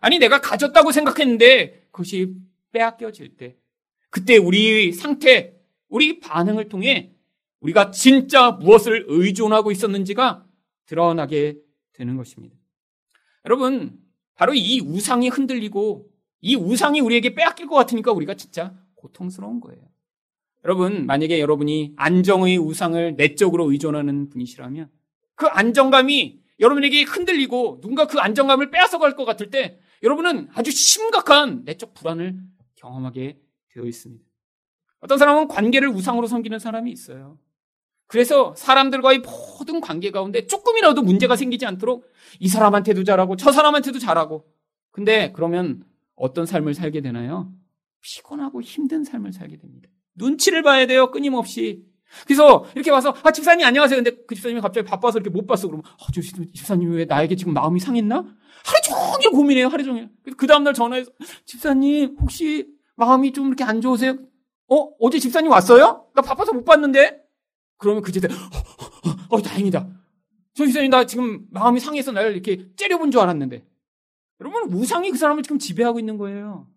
[0.00, 2.34] 아니 내가 가졌다고 생각했는데 그것이
[2.72, 3.56] 빼앗겨질 때
[4.10, 5.54] 그때 우리 상태,
[5.88, 7.12] 우리 반응을 통해
[7.60, 10.46] 우리가 진짜 무엇을 의존하고 있었는지가
[10.86, 11.58] 드러나게
[11.92, 12.56] 되는 것입니다.
[13.44, 13.98] 여러분,
[14.34, 16.08] 바로 이 우상이 흔들리고
[16.40, 19.80] 이 우상이 우리에게 빼앗길 것 같으니까 우리가 진짜 고통스러운 거예요.
[20.64, 24.90] 여러분, 만약에 여러분이 안정의 우상을 내적으로 의존하는 분이시라면
[25.34, 31.62] 그 안정감이 여러분에게 흔들리고 누군가 그 안정감을 빼앗아 갈 것 같을 때 여러분은 아주 심각한
[31.64, 32.36] 내적 불안을
[32.76, 33.38] 경험하게
[33.72, 34.24] 되어 있습니다.
[35.00, 37.38] 어떤 사람은 관계를 우상으로 섬기는 사람이 있어요.
[38.06, 44.44] 그래서 사람들과의 모든 관계 가운데 조금이라도 문제가 생기지 않도록 이 사람한테도 잘하고 저 사람한테도 잘하고
[44.90, 45.84] 근데 그러면
[46.18, 47.52] 어떤 삶을 살게 되나요?
[48.00, 49.88] 피곤하고 힘든 삶을 살게 됩니다.
[50.14, 51.10] 눈치를 봐야 돼요.
[51.10, 51.84] 끊임없이.
[52.26, 54.02] 그래서 이렇게 와서 아 집사님 안녕하세요.
[54.02, 55.68] 근데 그 집사님이 갑자기 바빠서 이렇게 못 봤어.
[55.68, 58.16] 그러면 아, 저 집사님 왜 나에게 지금 마음이 상했나?
[58.16, 59.68] 하루 종일 고민해요.
[59.68, 60.10] 하루 종일.
[60.36, 61.10] 그 다음 날 전화해서
[61.44, 64.16] 집사님 혹시 마음이 좀 이렇게 안 좋으세요?
[64.68, 66.06] 어 어제 집사님 왔어요?
[66.14, 67.22] 나 바빠서 못 봤는데.
[67.76, 68.30] 그러면 그제 어,
[69.30, 69.88] 어, 어, 다행이다.
[70.54, 73.64] 저 집사님 나 지금 마음이 상해서 나를 이렇게 째려본 줄 알았는데.
[74.40, 76.68] 여러분 우상이 그 사람을 지금 지배하고 있는 거예요.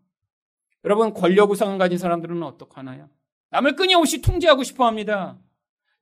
[0.84, 3.10] 여러분 권력 우상을 가진 사람들은 어떡하나요?
[3.52, 5.40] 남을 끊임없이 통제하고 싶어 합니다.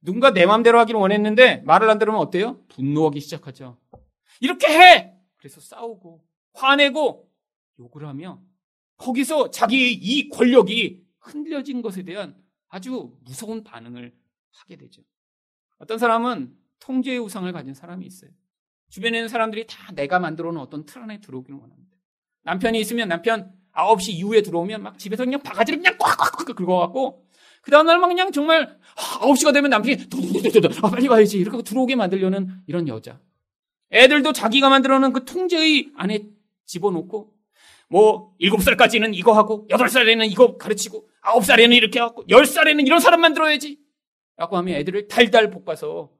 [0.01, 2.63] 누군가 내 마음대로 하기를 원했는데 말을 안 들으면 어때요?
[2.69, 3.77] 분노하기 시작하죠.
[4.39, 5.13] 이렇게 해!
[5.35, 7.29] 그래서 싸우고 화내고
[7.79, 8.41] 욕을 하며
[8.97, 14.15] 거기서 자기 이 권력이 흔들려진 것에 대한 아주 무서운 반응을
[14.51, 15.01] 하게 되죠.
[15.77, 18.31] 어떤 사람은 통제의 우상을 가진 사람이 있어요.
[18.89, 21.97] 주변에 있는 사람들이 다 내가 만들어 놓은 어떤 틀 안에 들어오기를 원합니다.
[22.43, 27.25] 남편이 있으면 남편 9시 이후에 들어오면 막 집에서 그냥 바가지를 그냥 꽉꽉꽉 긁어갖고
[27.61, 29.97] 그 다음날 막 그냥 정말 9시가 되면 남편이
[30.81, 33.19] 아, 빨리 가야지 이렇게 들어오게 만들려는 이런 여자.
[33.91, 36.27] 애들도 자기가 만들어 놓은 그 통제의 안에
[36.65, 37.33] 집어넣고
[37.89, 43.79] 뭐 7살까지는 이거 하고 8살에는 이거 가르치고 9살에는 이렇게 하고 10살에는 이런 사람 만들어야지
[44.37, 46.11] 라고 하면 애들을 달달 볶아서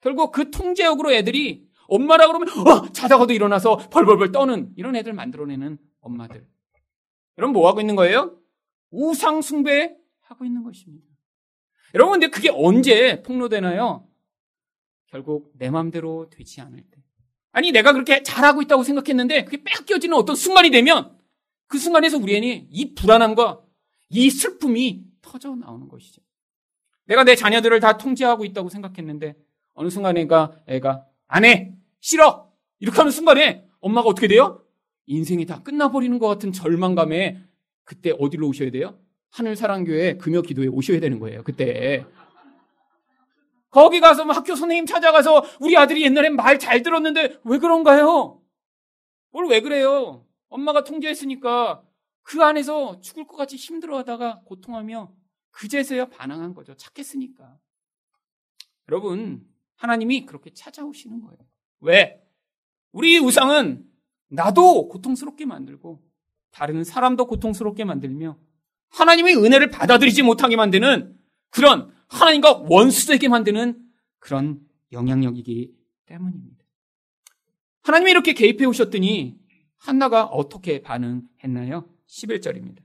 [0.00, 6.46] 결국 그 통제역으로 애들이 엄마라 그러면 어, 자다가도 일어나서 벌벌벌 떠는 이런 애들 만들어내는 엄마들.
[7.38, 8.38] 여러분 뭐 하고 있는 거예요?
[8.90, 11.06] 우상 숭배 하고 있는 것입니다.
[11.94, 14.06] 여러분, 근데 그게 언제 폭로되나요?
[15.06, 17.02] 결국 내 마음대로 되지 않을 때.
[17.52, 21.16] 아니, 내가 그렇게 잘하고 있다고 생각했는데 그게 뺏겨지는 어떤 순간이 되면
[21.68, 23.62] 그 순간에서 우리는 이 불안함과
[24.10, 26.22] 이 슬픔이 터져 나오는 것이죠.
[27.06, 29.36] 내가 내 자녀들을 다 통제하고 있다고 생각했는데
[29.74, 31.72] 어느 순간에 애가, 애가 안 해!
[32.00, 32.52] 싫어!
[32.78, 34.64] 이렇게 하는 순간에 엄마가 어떻게 돼요?
[35.06, 37.40] 인생이 다 끝나버리는 것 같은 절망감에
[37.84, 38.98] 그때 어디로 오셔야 돼요?
[39.30, 41.42] 하늘사랑교회 금요 기도에 오셔야 되는 거예요.
[41.44, 42.04] 그때.
[43.70, 48.40] 거기 가서 뭐 학교 선생님 찾아가서 우리 아들이 옛날엔 말 잘 들었는데 왜 그런가요?
[49.32, 50.24] 뭘왜 그래요?
[50.48, 51.82] 엄마가 통제했으니까
[52.22, 55.12] 그 안에서 죽을 것 같이 힘들어하다가 고통하며
[55.50, 56.74] 그제서야 반항한 거죠.
[56.76, 57.58] 착했으니까.
[58.88, 61.38] 여러분, 하나님이 그렇게 찾아오시는 거예요.
[61.80, 62.22] 왜?
[62.92, 63.84] 우리 우상은
[64.28, 66.02] 나도 고통스럽게 만들고
[66.50, 68.38] 다른 사람도 고통스럽게 만들며
[68.88, 71.16] 하나님의 은혜를 받아들이지 못하게 만드는
[71.50, 73.82] 그런 하나님과 원수되게 만드는
[74.18, 74.60] 그런
[74.92, 75.74] 영향력이기
[76.06, 76.64] 때문입니다.
[77.82, 79.38] 하나님이 이렇게 개입해 오셨더니
[79.76, 81.88] 한나가 어떻게 반응했나요?
[82.08, 82.78] 11절입니다.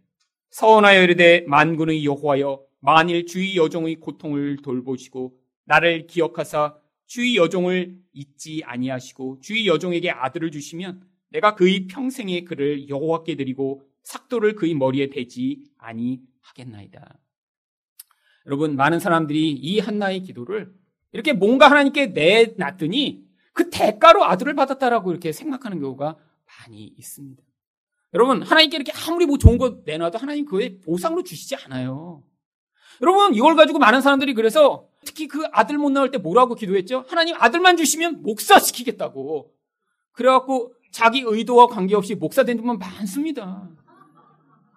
[0.49, 6.75] 서원하여 이르되 만군의 여호와여 만일 주의 여종의 고통을 돌보시고 나를 기억하사
[7.11, 14.55] 주의 여종을 잊지 아니하시고 주의 여종에게 아들을 주시면 내가 그의 평생에 그를 여호와께 드리고 삭도를
[14.55, 17.19] 그의 머리에 대지 아니하겠나이다.
[18.45, 20.73] 여러분 많은 사람들이 이 한나의 기도를
[21.11, 27.43] 이렇게 뭔가 하나님께 내놨더니 그 대가로 아들을 받았다라고 이렇게 생각하는 경우가 많이 있습니다.
[28.13, 32.23] 여러분 하나님께 이렇게 아무리 뭐 좋은 거 내놔도 하나님 그에 보상으로 주시지 않아요.
[33.01, 37.05] 여러분 이걸 가지고 많은 사람들이 그래서 특히 그 아들 못 나올 때 뭐라고 기도했죠?
[37.07, 39.51] 하나님 아들만 주시면 목사 시키겠다고.
[40.11, 43.69] 그래갖고 자기 의도와 관계없이 목사 된 분만 많습니다.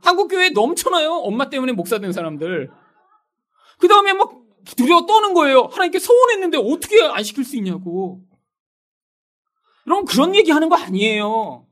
[0.03, 1.13] 한국 교회에 넘쳐나요.
[1.13, 2.71] 엄마 때문에 목사 된 사람들.
[3.79, 4.33] 그 다음에 막
[4.77, 5.63] 두려워 떠는 거예요.
[5.65, 8.23] 하나님께 소원했는데 어떻게 안 시킬 수 있냐고.
[9.87, 11.67] 여러분 그런 얘기 하는 거 아니에요.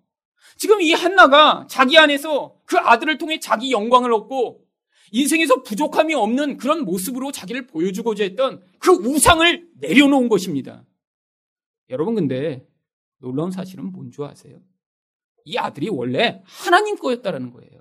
[0.56, 4.61] 지금 이 한나가 자기 안에서 그 아들을 통해 자기 영광을 얻고
[5.12, 10.84] 인생에서 부족함이 없는 그런 모습으로 자기를 보여주고자 했던 그 우상을 내려놓은 것입니다.
[11.90, 12.66] 여러분 근데
[13.18, 14.58] 놀라운 사실은 뭔 줄 아세요?
[15.44, 17.80] 이 아들이 원래 하나님 거였다라는 거예요.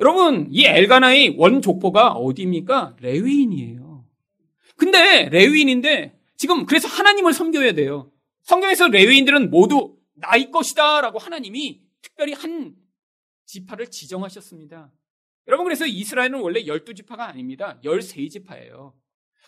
[0.00, 2.96] 여러분, 이 엘가나의 원족보가 어디입니까?
[3.00, 4.04] 레위인이에요.
[4.76, 8.10] 근데 레위인인데 지금 그래서 하나님을 섬겨야 돼요.
[8.42, 12.74] 성경에서 레위인들은 모두 나의 것이다 라고 하나님이 특별히 한
[13.46, 14.90] 지파를 지정하셨습니다.
[15.46, 17.78] 여러분 그래서 이스라엘은 원래 12지파가 아닙니다.
[17.84, 18.92] 13지파예요.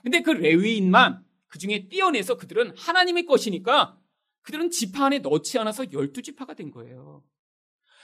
[0.03, 3.99] 근데 그 레위인만 그 중에 띄어내서 그들은 하나님의 것이니까
[4.43, 7.25] 그들은 지파 안에 넣지 않아서 12지파가 된 거예요.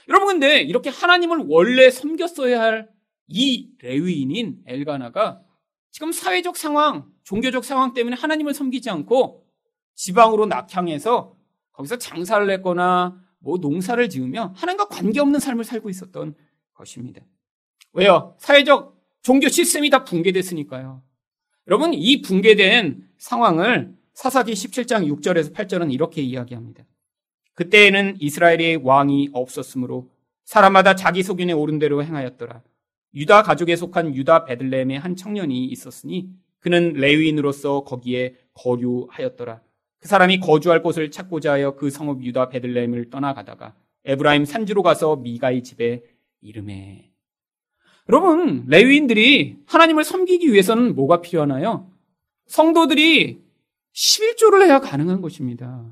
[0.08, 3.02] 여러분 근데 이렇게 하나님을 원래 섬겼어야 할
[3.34, 5.42] 이 레위인인 엘가나가
[5.90, 9.46] 지금 사회적 상황, 종교적 상황 때문에 하나님을 섬기지 않고
[9.94, 11.36] 지방으로 낙향해서
[11.72, 16.34] 거기서 장사를 했거나 뭐 농사를 지으며 하나님과 관계없는 삶을 살고 있었던
[16.74, 17.22] 것입니다.
[17.92, 18.34] 왜요?
[18.38, 21.02] 사회적 종교 시스템이 다 붕괴됐으니까요.
[21.68, 26.84] 여러분 이 붕괴된 상황을 사사기 17장 6절에서 8절은 이렇게 이야기합니다.
[27.54, 30.10] 그때에는 이스라엘의 왕이 없었으므로
[30.44, 32.62] 사람마다 자기 소견에 오른 대로 행하였더라.
[33.14, 39.60] 유다 가족에 속한 유다 베들레헴의 한 청년이 있었으니 그는 레위인으로서 거기에 거류하였더라.
[39.98, 43.74] 그 사람이 거주할 곳을 찾고자 하여 그 성읍 유다 베들레헴을 떠나가다가
[44.04, 46.02] 에브라임 산지로 가서 미가의 집에
[46.40, 47.11] 이름에
[48.08, 51.90] 여러분 레위인들이 하나님을 섬기기 위해서는 뭐가 필요하나요?
[52.46, 53.40] 성도들이
[53.94, 55.84] 11조를 해야 가능한 것입니다.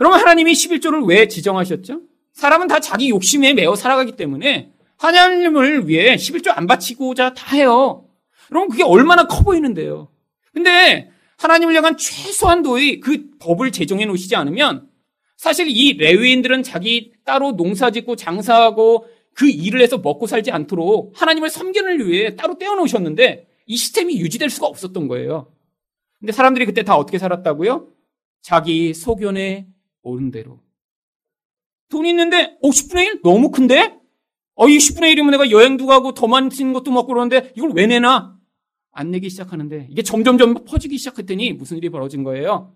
[0.00, 2.00] 여러분 하나님이 11조를 왜 지정하셨죠?
[2.32, 8.06] 사람은 다 자기 욕심에 매어 살아가기 때문에 하나님을 위해 11조 안 바치고자 다 해요.
[8.50, 10.08] 여러분 그게 얼마나 커 보이는데요.
[10.52, 14.88] 근데 하나님을 향한 최소한도의 그 법을 제정해 놓으시지 않으면
[15.36, 21.50] 사실 이 레위인들은 자기 따로 농사 짓고 장사하고 그 일을 해서 먹고 살지 않도록 하나님을
[21.50, 25.52] 섬기는 위해 따로 떼어놓으셨는데 이 시스템이 유지될 수가 없었던 거예요.
[26.18, 27.88] 근데 사람들이 그때 다 어떻게 살았다고요?
[28.42, 29.66] 자기 소견에
[30.02, 30.60] 오른 대로.
[31.88, 33.20] 돈 있는데, 어, 10분의 1?
[33.22, 33.98] 너무 큰데?
[34.54, 38.38] 어, 이 10분의 1이면 내가 여행도 가고 더 많은 것도 먹고 그러는데 이걸 왜 내나?
[38.92, 42.74] 안 내기 시작하는데 이게 점점점 퍼지기 시작했더니 무슨 일이 벌어진 거예요?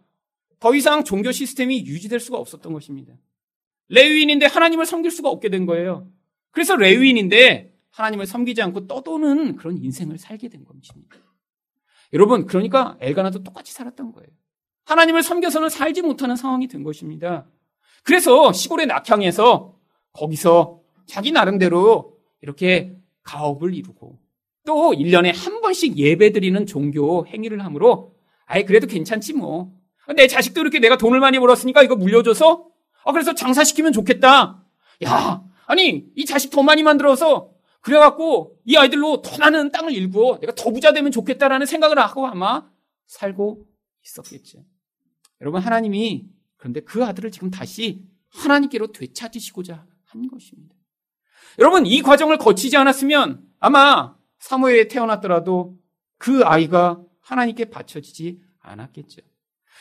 [0.58, 3.14] 더 이상 종교 시스템이 유지될 수가 없었던 것입니다.
[3.88, 6.08] 레위인인데 하나님을 섬길 수가 없게 된 거예요.
[6.56, 11.18] 그래서 레위인인데 하나님을 섬기지 않고 떠도는 그런 인생을 살게 된 것입니다.
[12.14, 14.26] 여러분, 그러니까 엘가나도 똑같이 살았던 거예요.
[14.86, 17.46] 하나님을 섬겨서는 살지 못하는 상황이 된 것입니다.
[18.04, 19.76] 그래서 시골의 낙향에서
[20.14, 24.18] 거기서 자기 나름대로 이렇게 가업을 이루고
[24.64, 28.14] 또 1년에 한 번씩 예배 드리는 종교 행위를 함으로
[28.46, 29.74] 아예 그래도 괜찮지 뭐.
[30.16, 32.66] 내 자식도 이렇게 내가 돈을 많이 벌었으니까 이거 물려줘서
[33.04, 34.64] 아 그래서 장사시키면 좋겠다.
[35.04, 37.50] 야 아니 이 자식 더 많이 만들어서
[37.80, 42.68] 그래갖고 이 아이들로 더 많은 땅을 일구어 내가 더 부자 되면 좋겠다라는 생각을 하고 아마
[43.06, 43.66] 살고
[44.04, 44.64] 있었겠죠.
[45.40, 46.26] 여러분 하나님이
[46.56, 50.74] 그런데 그 아들을 지금 다시 하나님께로 되찾으시고자 한 것입니다.
[51.58, 55.78] 여러분 이 과정을 거치지 않았으면 아마 사무엘에 태어났더라도
[56.18, 59.22] 그 아이가 하나님께 바쳐지지 않았겠죠.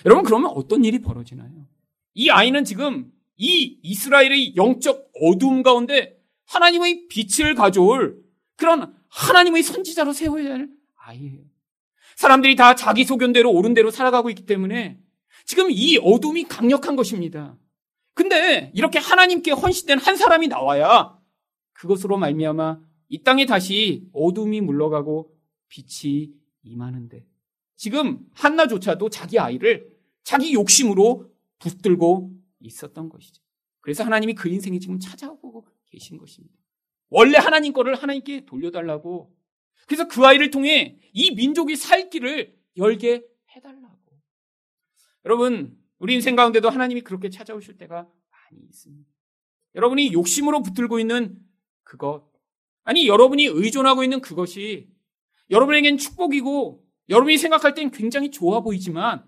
[0.06, 1.67] 여러분 그러면 어떤 일이 벌어지나요?
[2.13, 8.21] 이 아이는 지금 이 이스라엘의 영적 어두움 가운데 하나님의 빛을 가져올
[8.56, 11.41] 그런 하나님의 선지자로 세워야 할 아이예요.
[12.15, 14.98] 사람들이 다 자기 소견대로 옳은 대로 살아가고 있기 때문에
[15.45, 17.58] 지금 이 어둠이 강력한 것입니다.
[18.13, 21.17] 근데 이렇게 하나님께 헌신된 한 사람이 나와야
[21.74, 25.36] 그것으로 말미암아 이 땅에 다시 어둠이 물러가고
[25.67, 26.32] 빛이
[26.63, 27.26] 임하는데
[27.76, 29.88] 지금 한나조차도 자기 아이를
[30.24, 32.32] 자기 욕심으로 붙들고
[32.65, 33.43] 있었던 것이죠.
[33.82, 36.56] 그래서 하나님이 그 인생에 지금 찾아오고 계신 것입니다.
[37.10, 39.34] 원래 하나님 거를 하나님께 돌려달라고.
[39.88, 43.25] 그래서 그 아이를 통해 이 민족이 살 길을 열게
[43.56, 43.95] 해달라고.
[45.25, 49.10] 여러분, 우리 인생 가운데도 하나님이 그렇게 찾아오실 때가 많이 있습니다.
[49.75, 51.39] 여러분이 욕심으로 붙들고 있는
[51.84, 52.32] 그것,
[52.84, 54.89] 아니, 여러분이 의존하고 있는 그것이
[55.49, 59.28] 여러분에겐 축복이고 여러분이 생각할 땐 굉장히 좋아 보이지만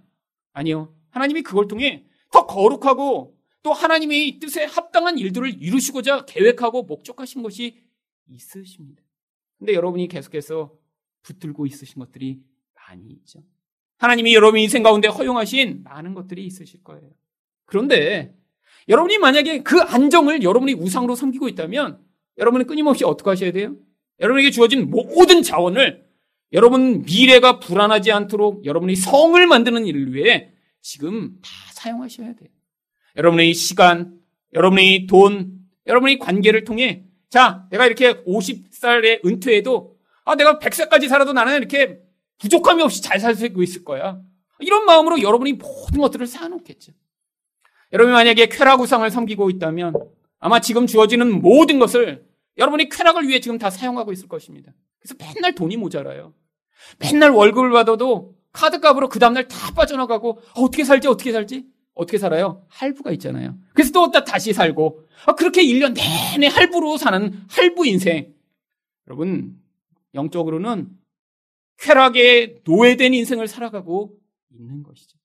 [0.53, 0.95] 아니요.
[1.09, 2.06] 하나님이 그걸 통해
[2.37, 7.81] 더 거룩하고 또 하나님의 뜻에 합당한 일들을 이루시고자 계획하고 목적하신 것이
[8.29, 9.01] 있으십니다.
[9.57, 10.71] 근데 여러분이 계속해서
[11.23, 12.39] 붙들고 있으신 것들이
[12.75, 13.43] 많이 있죠.
[13.97, 17.09] 하나님이 여러분 인생 가운데 허용하신 많은 것들이 있으실 거예요.
[17.65, 18.35] 그런데
[18.87, 21.99] 여러분이 만약에 그 안정을 여러분이 우상으로 섬기고 있다면
[22.37, 23.75] 여러분은 끊임없이 어떻게 하셔야 돼요?
[24.19, 26.05] 여러분에게 주어진 모든 자원을
[26.53, 30.53] 여러분 미래가 불안하지 않도록 여러분이 성을 만드는 일을 위해
[30.87, 32.49] 지금 다 사용하셔야 돼요.
[33.17, 34.21] 여러분의 시간,
[34.53, 41.57] 여러분의 돈, 여러분의 관계를 통해 자, 내가 이렇게 50살에 은퇴해도 아, 내가 100살까지 살아도 나는
[41.57, 41.99] 이렇게
[42.37, 44.21] 부족함이 없이 잘 살 수 있을 거야.
[44.59, 46.93] 이런 마음으로 여러분이 모든 것들을 쌓아놓겠죠.
[47.91, 49.93] 여러분이 만약에 쾌락우상을 섬기고 있다면
[50.39, 52.25] 아마 지금 주어지는 모든 것을
[52.57, 54.71] 여러분이 쾌락을 위해 지금 다 사용하고 있을 것입니다.
[55.01, 56.33] 그래서 맨날 돈이 모자라요.
[56.99, 62.63] 맨날 월급을 받아도 카드값으로 그 다음날 다 빠져나가고 어, 떻게 살지 어떻게 살지 어떻게 살아요?
[62.69, 63.57] 할부가 있잖아요.
[63.73, 68.33] 그래서 또 다시 살고 아, 그렇게 1년 내내 할부로 사는 할부 인생.
[69.07, 69.59] 여러분
[70.13, 70.89] 영적으로는
[71.79, 74.15] 쾌락에 노예된 인생을 살아가고
[74.51, 75.17] 있는 것이죠.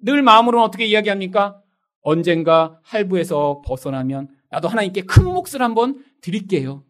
[0.00, 1.62] 늘 마음으로는 어떻게 이야기합니까?
[2.00, 6.84] 언젠가 할부에서 벗어나면 나도 하나님께 큰 몫을 한번 드릴게요.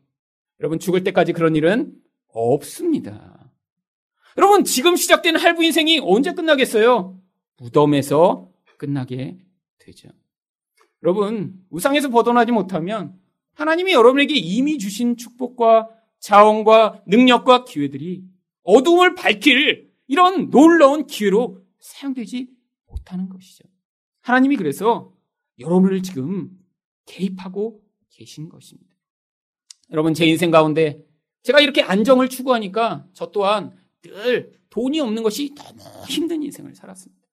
[0.60, 1.94] 여러분 죽을 때까지 그런 일은
[2.28, 3.35] 없습니다.
[4.36, 7.18] 여러분 지금 시작된 할부 인생이 언제 끝나겠어요?
[7.58, 9.38] 무덤에서 끝나게
[9.78, 10.08] 되죠.
[11.02, 13.18] 여러분 우상에서 벗어나지 못하면
[13.54, 18.24] 하나님이 여러분에게 이미 주신 축복과 자원과 능력과 기회들이
[18.62, 22.48] 어둠을 밝힐 이런 놀라운 기회로 사용되지
[22.86, 23.64] 못하는 것이죠.
[24.20, 25.12] 하나님이 그래서
[25.58, 26.50] 여러분을 지금
[27.06, 28.94] 개입하고 계신 것입니다.
[29.92, 31.04] 여러분, 제 인생 가운데
[31.42, 33.76] 제가 이렇게 안정을 추구하니까 저 또한
[34.08, 37.26] 늘 돈이 없는 것이 너무 힘든 인생을 살았습니다.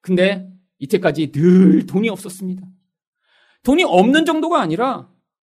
[0.00, 2.66] 근데 이때까지 늘 돈이 없었습니다.
[3.62, 5.08] 돈이 없는 정도가 아니라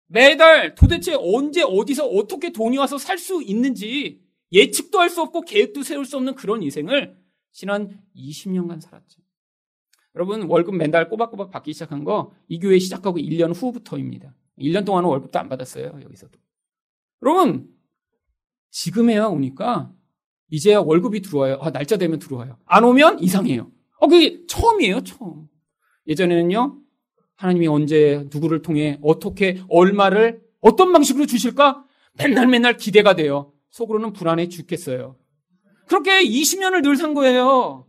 [0.07, 5.83] 매달 도대체 언제 어디서 어떻게 돈이 와서 살 수 있는지 예측도 할 수 없고 계획도
[5.83, 7.17] 세울 수 없는 그런 인생을
[7.53, 9.21] 지난 20년간 살았죠.
[10.15, 14.35] 여러분 월급 맨달 꼬박꼬박 받기 시작한 거 이 교회 시작하고 1년 후부터입니다.
[14.59, 15.99] 1년 동안은 월급도 안 받았어요.
[16.03, 16.37] 여기서도.
[17.23, 17.73] 여러분
[18.71, 19.93] 지금에야 오니까
[20.51, 21.57] 이제야 월급이 들어와요.
[21.61, 22.57] 아, 날짜 되면 들어와요.
[22.65, 23.71] 안 오면 이상해요.
[23.99, 25.47] 어, 그게 처음이에요, 처음.
[26.07, 26.77] 예전에는요,
[27.35, 31.85] 하나님이 언제 누구를 통해 어떻게 얼마를 어떤 방식으로 주실까?
[32.13, 33.53] 맨날 맨날 기대가 돼요.
[33.71, 35.15] 속으로는 불안해 죽겠어요.
[35.87, 37.87] 그렇게 20년을 늘 산 거예요.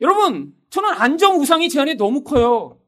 [0.00, 2.80] 여러분, 저는 안정 우상이 제 안에 너무 커요.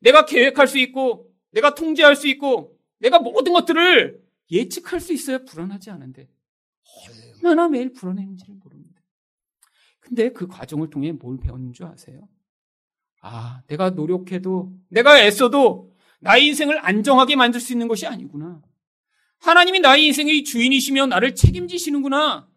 [0.00, 4.20] 내가 계획할 수 있고, 내가 통제할 수 있고, 내가 모든 것들을
[4.50, 6.28] 예측할 수 있어야 불안하지 않은데,
[7.42, 9.02] 얼마나 매일 불안했는지를 모릅니다.
[10.00, 12.28] 근데 그 과정을 통해 뭘 배웠는 줄 아세요?
[13.20, 18.60] 아, 내가 노력해도, 내가 애써도 나의 인생을 안정하게 만들 수 있는 것이 아니구나.
[19.38, 22.48] 하나님이 나의 인생의 주인이시며 나를 책임지시는구나.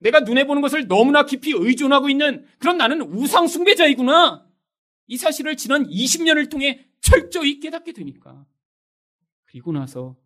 [0.00, 4.46] 내가 눈에 보는 것을 너무나 깊이 의존하고 있는 그런 나는 우상숭배자이구나.
[5.06, 8.46] 이 사실을 지난 20년을 통해 철저히 깨닫게 되니까.
[9.44, 10.16] 그리고 나서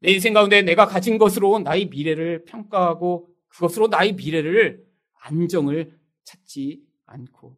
[0.00, 4.84] 내 인생 가운데 내가 가진 것으로 나의 미래를 평가하고 그것으로 나의 미래를
[5.20, 7.56] 안정을 찾지 않고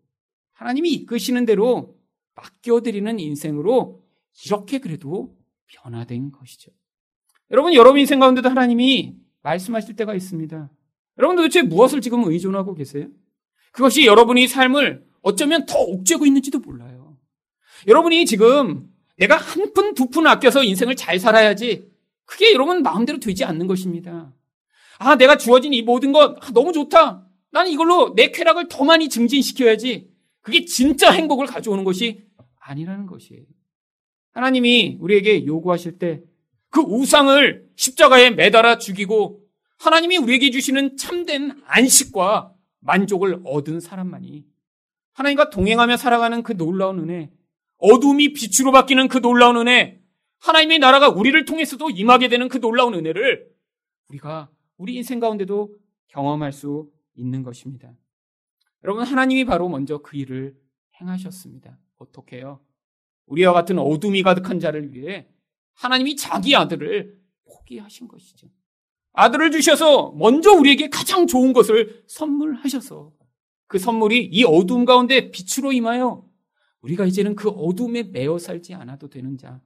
[0.53, 1.97] 하나님이 이끄시는 대로
[2.34, 4.03] 맡겨드리는 인생으로
[4.47, 6.70] 이렇게 그래도 변화된 것이죠.
[7.51, 10.70] 여러분, 여러분 인생 가운데도 하나님이 말씀하실 때가 있습니다.
[11.18, 13.09] 여러분 도대체 무엇을 지금 의존하고 계세요?
[13.72, 17.16] 그것이 여러분이 삶을 어쩌면 더 옥죄고 있는지도 몰라요.
[17.87, 21.89] 여러분이 지금 내가 한 푼, 두 푼 아껴서 인생을 잘 살아야지
[22.27, 24.33] 그게 여러분 마음대로 되지 않는 것입니다.
[24.99, 27.27] 아, 내가 주어진 이 모든 것 아, 너무 좋다.
[27.51, 30.11] 나는 이걸로 내 쾌락을 더 많이 증진시켜야지.
[30.43, 32.27] 그게 진짜 행복을 가져오는 것이
[32.61, 33.43] 아니라는 것이에요.
[34.33, 36.22] 하나님이 우리에게 요구하실 때
[36.77, 39.41] 그 우상을 십자가에 매달아 죽이고
[39.79, 44.45] 하나님이 우리에게 주시는 참된 안식과 만족을 얻은 사람만이
[45.14, 47.31] 하나님과 동행하며 살아가는 그 놀라운 은혜,
[47.79, 50.03] 어둠이 빛으로 바뀌는 그 놀라운 은혜,
[50.39, 53.51] 하나님의 나라가 우리를 통해서도 임하게 되는 그 놀라운 은혜를
[54.09, 55.74] 우리가 우리 인생 가운데도
[56.09, 57.93] 경험할 수 있는 것입니다.
[58.84, 60.57] 여러분, 하나님이 바로 먼저 그 일을
[61.01, 61.78] 행하셨습니다.
[61.99, 62.61] 어떻게요?
[63.26, 65.28] 우리와 같은 어둠이 가득한 자를 위해
[65.74, 68.49] 하나님이 자기 아들을 포기하신 것이죠.
[69.12, 73.12] 아들을 주셔서 먼저 우리에게 가장 좋은 것을 선물하셔서
[73.66, 76.28] 그 선물이 이 어둠 가운데 빛으로 임하여
[76.82, 79.61] 우리가 이제는 그 어둠에 매어 살지 않아도 되는 자,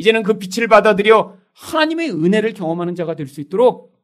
[0.00, 3.94] 이제는 그 빛을 받아들여 하나님의 은혜를 경험하는 자가 될 수 있도록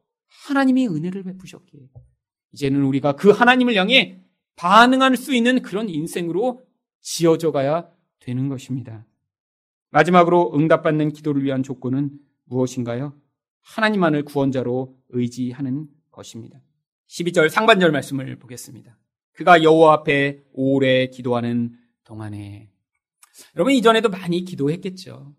[0.47, 1.89] 하나님이 은혜를 베푸셨기에
[2.53, 4.21] 이제는 우리가 그 하나님을 향해
[4.55, 6.63] 반응할 수 있는 그런 인생으로
[7.01, 7.89] 지어져 가야
[8.19, 9.05] 되는 것입니다.
[9.89, 12.11] 마지막으로 응답받는 기도를 위한 조건은
[12.45, 13.13] 무엇인가요?
[13.61, 16.59] 하나님만을 구원자로 의지하는 것입니다.
[17.09, 18.97] 12절 상반절 말씀을 보겠습니다.
[19.31, 21.71] 그가 여호와 앞에 오래 기도하는
[22.03, 22.69] 동안에
[23.55, 25.33] 여러분 이전에도 많이 기도했겠죠.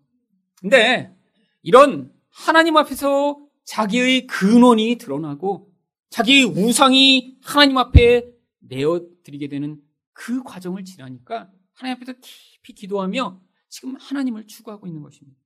[0.61, 1.13] 근데
[1.61, 5.71] 이런 하나님 앞에서 자기의 근원이 드러나고
[6.09, 8.25] 자기의 우상이 하나님 앞에
[8.59, 9.79] 내어드리게 되는
[10.13, 15.39] 그 과정을 지나니까 하나님 앞에서 깊이 기도하며 지금 하나님을 추구하고 있는 것입니다.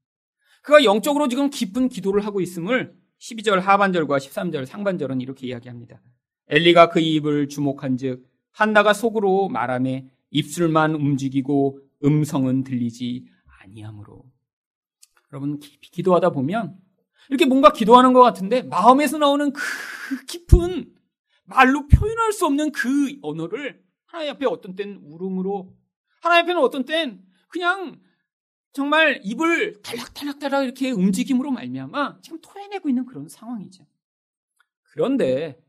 [0.62, 6.02] 그가 영적으로 지금 깊은 기도를 하고 있음을 12절 하반절과 13절 상반절은 이렇게 이야기합니다.
[6.48, 13.26] 엘리가 그 입을 주목한 즉 한나가 속으로 말함에 입술만 움직이고 음성은 들리지
[13.62, 14.26] 아니하므로
[15.34, 16.78] 여러분 기도하다 보면
[17.28, 19.62] 이렇게 뭔가 기도하는 것 같은데 마음에서 나오는 그
[20.28, 20.94] 깊은
[21.46, 25.76] 말로 표현할 수 없는 그 언어를 하나님 앞에 어떤 때는 울음으로
[26.22, 28.00] 하나님 앞에는 어떤 때는 그냥
[28.74, 33.86] 정말 입을 달락달락달락 이렇게 움직임으로 말미암아 지금 토해내고 있는 그런 상황이죠.
[34.92, 35.60] 그런데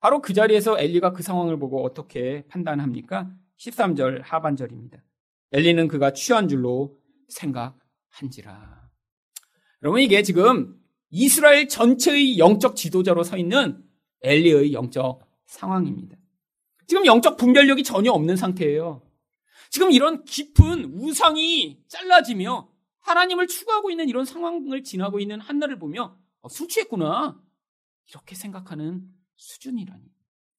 [0.00, 3.30] 바로 그 자리에서 엘리가 그 상황을 보고 어떻게 판단합니까?
[3.58, 4.98] 13절 하반절입니다.
[5.52, 8.87] 엘리는 그가 취한 줄로 생각한지라.
[9.82, 10.78] 여러분 이게 지금
[11.10, 13.82] 이스라엘 전체의 영적 지도자로 서 있는
[14.22, 16.16] 엘리의 영적 상황입니다.
[16.86, 19.02] 지금 영적 분별력이 전혀 없는 상태예요.
[19.70, 22.68] 지금 이런 깊은 우상이 잘라지며
[23.00, 27.40] 하나님을 추구하고 있는 이런 상황을 지나고 있는 한나를 보며 어, 술 취했구나.
[28.08, 29.02] 이렇게 생각하는
[29.36, 30.02] 수준이라니.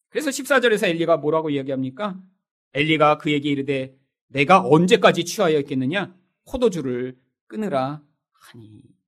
[0.09, 2.19] 그래서 14절에서 엘리가 뭐라고 이야기합니까?
[2.73, 3.95] 엘리가 그에게 이르되
[4.27, 6.15] 내가 언제까지 취하여 있겠느냐?
[6.45, 8.98] 포도주를 끊으라 하니.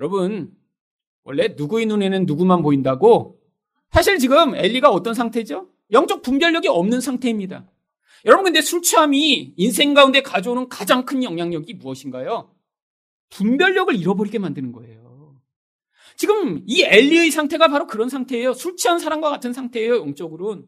[0.00, 0.50] 여러분,
[1.24, 3.38] 원래 누구의 눈에는 누구만 보인다고?
[3.90, 5.68] 사실 지금 엘리가 어떤 상태죠?
[5.92, 7.70] 영적 분별력이 없는 상태입니다.
[8.24, 12.54] 여러분 근데 술 취함이 인생 가운데 가져오는 가장 큰 영향력이 무엇인가요?
[13.28, 15.36] 분별력을 잃어버리게 만드는 거예요.
[16.16, 18.54] 지금 이 엘리의 상태가 바로 그런 상태예요.
[18.54, 20.66] 술 취한 사람과 같은 상태예요, 영적으로는.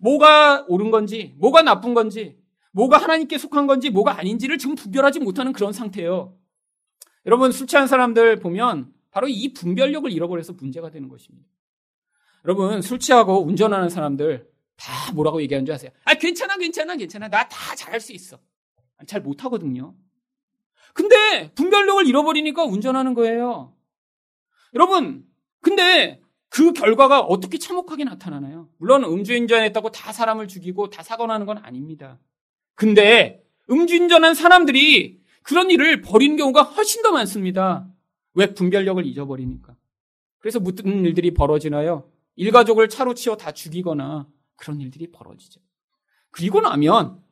[0.00, 2.36] 뭐가 옳은 건지, 뭐가 나쁜 건지,
[2.72, 6.37] 뭐가 하나님께 속한 건지, 뭐가 아닌지를 지금 분별하지 못하는 그런 상태예요.
[7.26, 11.48] 여러분, 술 취한 사람들 보면 바로 이 분별력을 잃어버려서 문제가 되는 것입니다.
[12.44, 15.90] 여러분, 술 취하고 운전하는 사람들 다 뭐라고 얘기하는 줄 아세요?
[16.04, 17.28] 아, 괜찮아, 괜찮아, 괜찮아.
[17.28, 18.38] 나 다 잘할 수 있어.
[19.06, 19.94] 잘 못하거든요.
[20.94, 23.74] 근데 분별력을 잃어버리니까 운전하는 거예요.
[24.74, 25.24] 여러분,
[25.60, 28.68] 근데 그 결과가 어떻게 참혹하게 나타나나요?
[28.78, 32.18] 물론 음주운전했다고 다 사람을 죽이고 다 사고 나는 건 아닙니다.
[32.74, 37.88] 근데 음주운전한 사람들이 그런 일을 벌이는 경우가 훨씬 더 많습니다.
[38.34, 39.76] 왜 분별력을 잊어버리니까.
[40.38, 42.10] 그래서 무슨 일들이 벌어지나요?
[42.36, 45.60] 일가족을 차로 치워 다 죽이거나 그런 일들이 벌어지죠.
[46.30, 47.22] 그리고 나면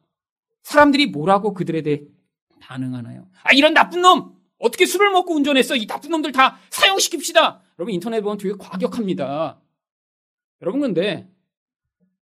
[0.63, 2.03] 사람들이 뭐라고 그들에 대해
[2.61, 3.29] 반응하나요?
[3.45, 4.35] 아, 이런 나쁜 놈!
[4.59, 5.77] 어떻게 술을 먹고 운전했어?
[5.77, 7.61] 이 나쁜 놈들 다 사형시킵시다!
[7.79, 9.61] 여러분 인터넷 보면 되게 과격합니다.
[10.63, 11.31] 여러분 근데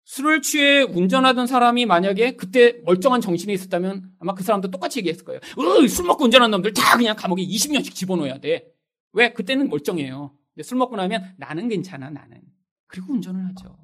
[0.05, 5.39] 술을 취해 운전하던 사람이 만약에 그때 멀쩡한 정신이 있었다면 아마 그 사람도 똑같이 얘기했을 거예요.
[5.87, 8.71] 술 먹고 운전한 놈들 다 그냥 감옥에 20년씩 집어넣어야 돼.
[9.13, 9.31] 왜?
[9.31, 10.35] 그때는 멀쩡해요.
[10.53, 12.41] 근데 술 먹고 나면 나는 괜찮아, 나는.
[12.87, 13.77] 그리고 운전을 하죠.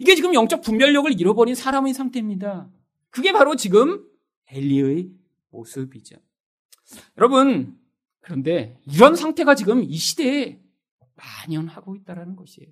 [0.00, 2.70] 이게 지금 영적 분별력을 잃어버린 사람의 상태입니다.
[3.10, 4.04] 그게 바로 지금
[4.48, 5.10] 엘리의
[5.50, 6.16] 모습이죠.
[7.18, 7.78] 여러분,
[8.20, 10.60] 그런데 이런 상태가 지금 이 시대에
[11.46, 12.70] 만연하고 있다는 것이에요.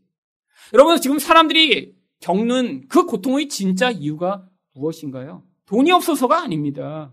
[0.73, 5.43] 여러분, 지금 사람들이 겪는 그 고통의 진짜 이유가 무엇인가요?
[5.67, 7.13] 돈이 없어서가 아닙니다.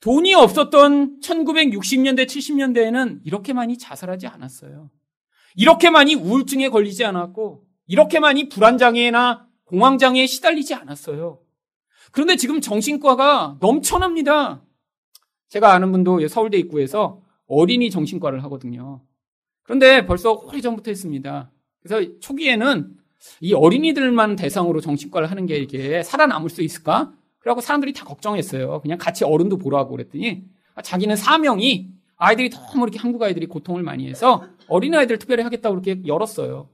[0.00, 4.90] 돈이 없었던 1960년대, 70년대에는 이렇게 많이 자살하지 않았어요.
[5.56, 11.40] 이렇게 많이 우울증에 걸리지 않았고, 이렇게 많이 불안장애나 공황장애에 시달리지 않았어요.
[12.12, 14.62] 그런데 지금 정신과가 넘쳐납니다.
[15.48, 19.02] 제가 아는 분도 서울대 입구에서 어린이 정신과를 하거든요.
[19.62, 21.50] 그런데 벌써 오래전부터 했습니다.
[21.82, 22.96] 그래서 초기에는
[23.40, 27.12] 이 어린이들만 대상으로 정신과를 하는 게 이게 살아남을 수 있을까?
[27.38, 28.80] 그래갖고 사람들이 다 걱정했어요.
[28.80, 30.44] 그냥 같이 어른도 보라고 그랬더니
[30.82, 36.68] 자기는 사명이 아이들이 너무 이렇게 한국 아이들이 고통을 많이 해서 어린아이들 특별히 하겠다고 그렇게 열었어요.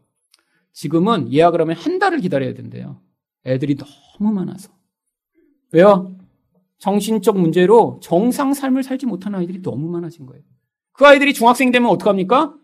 [0.72, 3.00] 지금은 예약을 하면 한 달을 기다려야 된대요.
[3.44, 4.70] 애들이 너무 많아서.
[5.72, 6.16] 왜요?
[6.78, 10.42] 정신적 문제로 정상 삶을 살지 못하는 아이들이 너무 많아진 거예요.
[10.92, 12.54] 그 아이들이 중학생 되면 어떡합니까?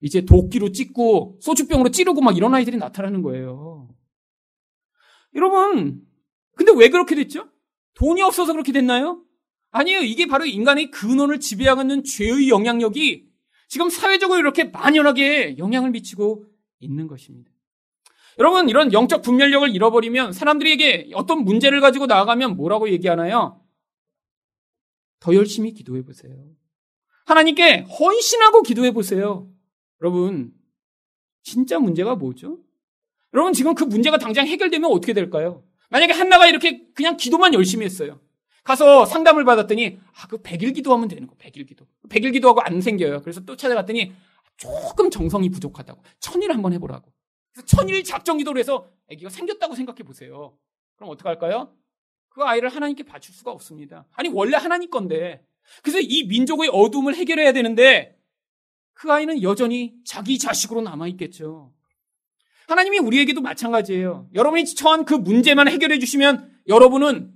[0.00, 3.88] 이제 도끼로 찍고 소주병으로 찌르고 막 이런 아이들이 나타나는 거예요.
[5.34, 6.02] 여러분,
[6.54, 7.48] 근데 왜 그렇게 됐죠?
[7.94, 9.22] 돈이 없어서 그렇게 됐나요?
[9.70, 10.00] 아니에요.
[10.00, 13.28] 이게 바로 인간의 근원을 지배하고 있는 죄의 영향력이
[13.68, 16.44] 지금 사회적으로 이렇게 만연하게 영향을 미치고
[16.80, 17.50] 있는 것입니다.
[18.38, 23.60] 여러분, 이런 영적 분별력을 잃어버리면 사람들에게 어떤 문제를 가지고 나아가면 뭐라고 얘기하나요?
[25.20, 26.32] 더 열심히 기도해 보세요.
[27.26, 29.50] 하나님께 헌신하고 기도해 보세요.
[30.00, 30.52] 여러분,
[31.42, 32.58] 진짜 문제가 뭐죠?
[33.34, 35.64] 여러분, 지금 그 문제가 당장 해결되면 어떻게 될까요?
[35.90, 38.20] 만약에 한나가 이렇게 그냥 기도만 열심히 했어요.
[38.64, 41.86] 가서 상담을 받았더니, 아, 그 100일 기도하면 되는 거, 100일 기도.
[42.10, 43.22] 100일 기도하고 안 생겨요.
[43.22, 44.12] 그래서 또 찾아갔더니,
[44.58, 46.02] 조금 정성이 부족하다고.
[46.20, 47.10] 천일 한번 해보라고.
[47.52, 50.58] 그래서 천일 작정 기도를 해서 아기가 생겼다고 생각해 보세요.
[50.96, 51.72] 그럼 어떡할까요?
[52.28, 54.06] 그 아이를 하나님께 바칠 수가 없습니다.
[54.12, 55.42] 아니, 원래 하나님 건데.
[55.82, 58.17] 그래서 이 민족의 어둠을 해결해야 되는데,
[58.98, 61.72] 그 아이는 여전히 자기 자식으로 남아있겠죠.
[62.66, 64.28] 하나님이 우리에게도 마찬가지예요.
[64.34, 67.32] 여러분이 처한 그 문제만 해결해 주시면 여러분은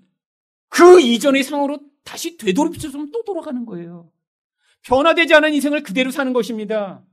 [0.68, 4.10] 그 이전의 상으로 다시 되돌이쳐서 또 돌아가는 거예요.
[4.82, 7.04] 변화되지 않은 인생을 그대로 사는 것입니다.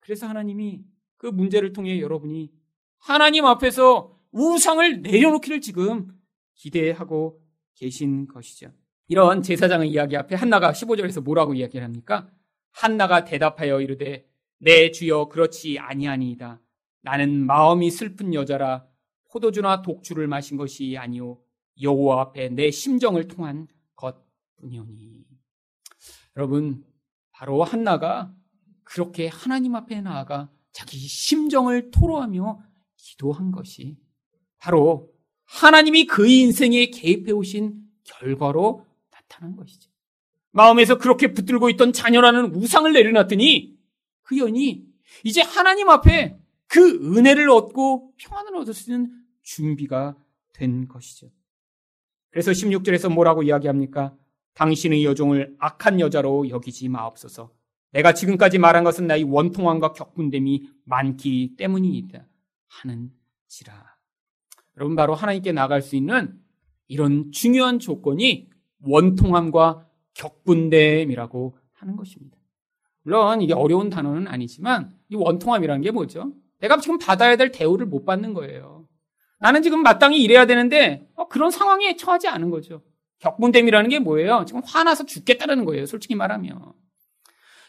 [0.00, 0.82] 그래서 하나님이
[1.16, 2.50] 그 문제를 통해 여러분이
[2.98, 6.08] 하나님 앞에서 우상을 내려놓기를 지금
[6.56, 7.40] 기대하고
[7.76, 8.72] 계신 것이죠.
[9.06, 12.28] 이런 제사장의 이야기 앞에 한나가 15절에서 뭐라고 이야기를 합니까?
[12.74, 16.60] 한나가 대답하여 이르되 내 주여 그렇지 아니하니이다.
[17.02, 18.86] 나는 마음이 슬픈 여자라
[19.30, 21.40] 포도주나 독주를 마신 것이 아니오
[21.80, 25.24] 여호와 앞에 내 심정을 통한 것뿐이오니.
[26.36, 26.84] 여러분
[27.30, 28.34] 바로 한나가
[28.82, 32.60] 그렇게 하나님 앞에 나아가 자기 심정을 토로하며
[32.96, 33.96] 기도한 것이
[34.58, 35.12] 바로
[35.44, 39.93] 하나님이 그의 인생에 개입해 오신 결과로 나타난 것이죠.
[40.54, 43.76] 마음에서 그렇게 붙들고 있던 자녀라는 우상을 내려놨더니
[44.22, 44.84] 그 연이
[45.24, 46.38] 이제 하나님 앞에
[46.68, 50.16] 그 은혜를 얻고 평안을 얻을 수 있는 준비가
[50.52, 51.30] 된 것이죠.
[52.30, 54.16] 그래서 16절에서 뭐라고 이야기합니까?
[54.54, 57.52] 당신의 여종을 악한 여자로 여기지 마옵소서.
[57.90, 62.26] 내가 지금까지 말한 것은 나의 원통함과 격분됨이 많기 때문이다.
[62.68, 63.96] 하는지라.
[64.76, 66.38] 여러분 바로 하나님께 나갈 수 있는
[66.86, 68.48] 이런 중요한 조건이
[68.82, 72.36] 원통함과 격분됨이라고 하는 것입니다.
[73.02, 76.32] 물론 이게 어려운 단어는 아니지만 이 원통함이라는 게 뭐죠?
[76.60, 78.86] 내가 지금 받아야 될 대우를 못 받는 거예요.
[79.38, 82.82] 나는 지금 마땅히 일해야 되는데 어, 그런 상황에 처하지 않은 거죠.
[83.18, 84.44] 격분됨이라는 게 뭐예요?
[84.46, 85.86] 지금 화나서 죽겠다는 거예요.
[85.86, 86.72] 솔직히 말하면.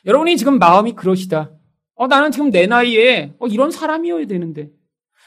[0.06, 1.52] 여러분이 지금 마음이 그러시다.
[1.96, 4.70] 어, 나는 지금 내 나이에 어, 이런 사람이어야 되는데.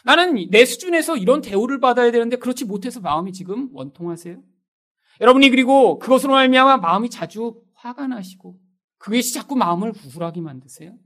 [0.04, 4.38] 나는 내 수준에서 이런 대우를 받아야 되는데 그렇지 못해서 마음이 지금 원통하세요?
[5.20, 8.58] 여러분이 그리고 그것으로 말미암아 마음이 자주 화가 나시고
[8.98, 10.96] 그것이 자꾸 마음을 우울하게 만드세요.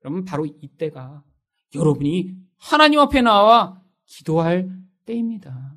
[0.00, 1.22] 그러면 바로 이때가
[1.74, 4.70] 여러분이 하나님 앞에 나와 기도할
[5.04, 5.76] 때입니다.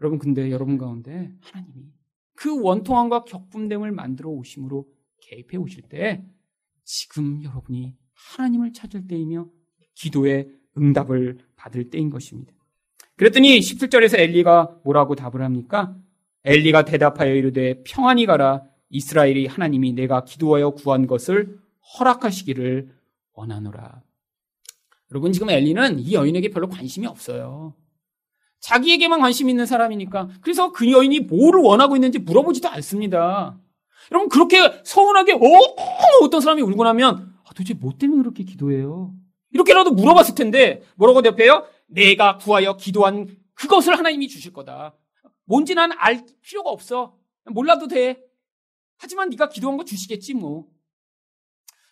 [0.00, 1.92] 여러분 근데 여러분 가운데 하나님이
[2.34, 4.86] 그 원통함과 격분됨을 만들어 오심으로
[5.22, 6.24] 개입해 오실 때
[6.84, 9.48] 지금 여러분이 하나님을 찾을 때이며
[9.94, 12.52] 기도의 응답을 받을 때인 것입니다.
[13.16, 15.96] 그랬더니 17절에서 엘리가 뭐라고 답을 합니까?
[16.48, 21.58] 엘리가 대답하여 이르되 평안히 가라 이스라엘이 하나님이 내가 기도하여 구한 것을
[21.98, 22.88] 허락하시기를
[23.34, 24.00] 원하노라.
[25.10, 27.74] 여러분 지금 엘리는 이 여인에게 별로 관심이 없어요.
[28.60, 33.58] 자기에게만 관심 있는 사람이니까 그래서 그 여인이 뭐를 원하고 있는지 물어보지도 않습니다.
[34.10, 35.38] 여러분 그렇게 서운하게 어
[36.22, 39.12] 어떤 사람이 울고 나면 아, 도대체 뭐 때문에 그렇게 기도해요?
[39.52, 41.66] 이렇게라도 물어봤을 텐데 뭐라고 대답해요?
[41.88, 44.94] 내가 구하여 기도한 그것을 하나님이 주실 거다.
[45.48, 47.18] 뭔지 난 알 필요가 없어.
[47.46, 48.22] 몰라도 돼.
[48.98, 50.70] 하지만 네가 기도한 거 주시겠지 뭐.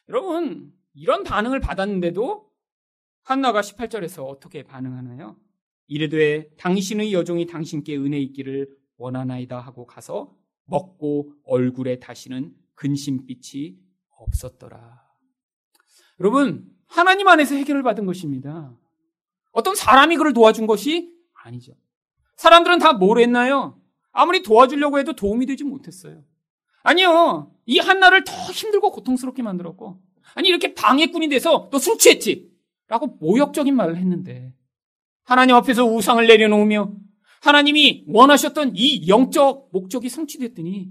[0.09, 2.53] 여러분 이런 반응을 받았는데도
[3.23, 5.37] 한나가 18절에서 어떻게 반응하나요?
[5.89, 13.79] 이르되 당신의 여종이 당신께 은혜 있기를 원하나이다 하고 가서 먹고 얼굴에 다시는 근심빛이
[14.19, 15.03] 없었더라.
[16.21, 18.77] 여러분 하나님 안에서 해결을 받은 것입니다.
[19.53, 21.73] 어떤 사람이 그를 도와준 것이 아니죠.
[22.37, 23.81] 사람들은 다 뭘 했나요?
[24.13, 26.23] 아무리 도와주려고 해도 도움이 되지 못했어요.
[26.83, 27.53] 아니요.
[27.67, 30.01] 이 한나를 더 힘들고 고통스럽게 만들었고,
[30.35, 32.51] 아니, 이렇게 방해꾼이 돼서 너술 취했지?
[32.89, 34.53] 라고 모욕적인 말을 했는데,
[35.25, 36.93] 하나님 앞에서 우상을 내려놓으며,
[37.43, 40.91] 하나님이 원하셨던 이 영적 목적이 성취됐더니,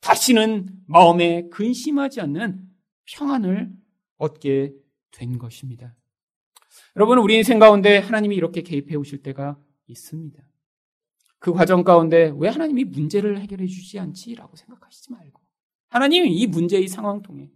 [0.00, 2.60] 다시는 마음에 근심하지 않는
[3.06, 3.70] 평안을
[4.18, 4.72] 얻게
[5.10, 5.94] 된 것입니다.
[6.96, 10.42] 여러분, 우리 인생 가운데 하나님이 이렇게 개입해 오실 때가 있습니다.
[11.42, 15.40] 그 과정 가운데 왜 하나님이 문제를 해결해 주지 않지라고 생각하시지 말고.
[15.88, 17.50] 하나님이 이 문제의 상황 통해.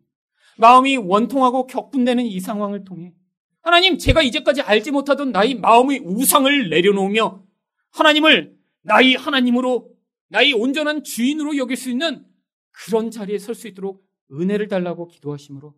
[0.59, 3.15] 마음이 원통하고 격분되는 이 상황을 통해.
[3.63, 7.45] 하나님 제가 이제까지 알지 못하던 나의 마음의 우상을 내려놓으며
[7.93, 9.89] 하나님을 나의 하나님으로
[10.31, 12.27] 나의 온전한 주인으로 여길 수 있는
[12.73, 15.75] 그런 자리에 설 수 있도록 은혜를 달라고 기도하심으로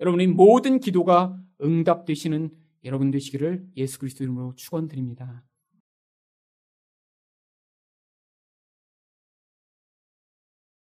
[0.00, 2.50] 여러분의 모든 기도가 응답되시는
[2.84, 5.44] 여러분 되시기를 예수 그리스도 이름으로 축원드립니다.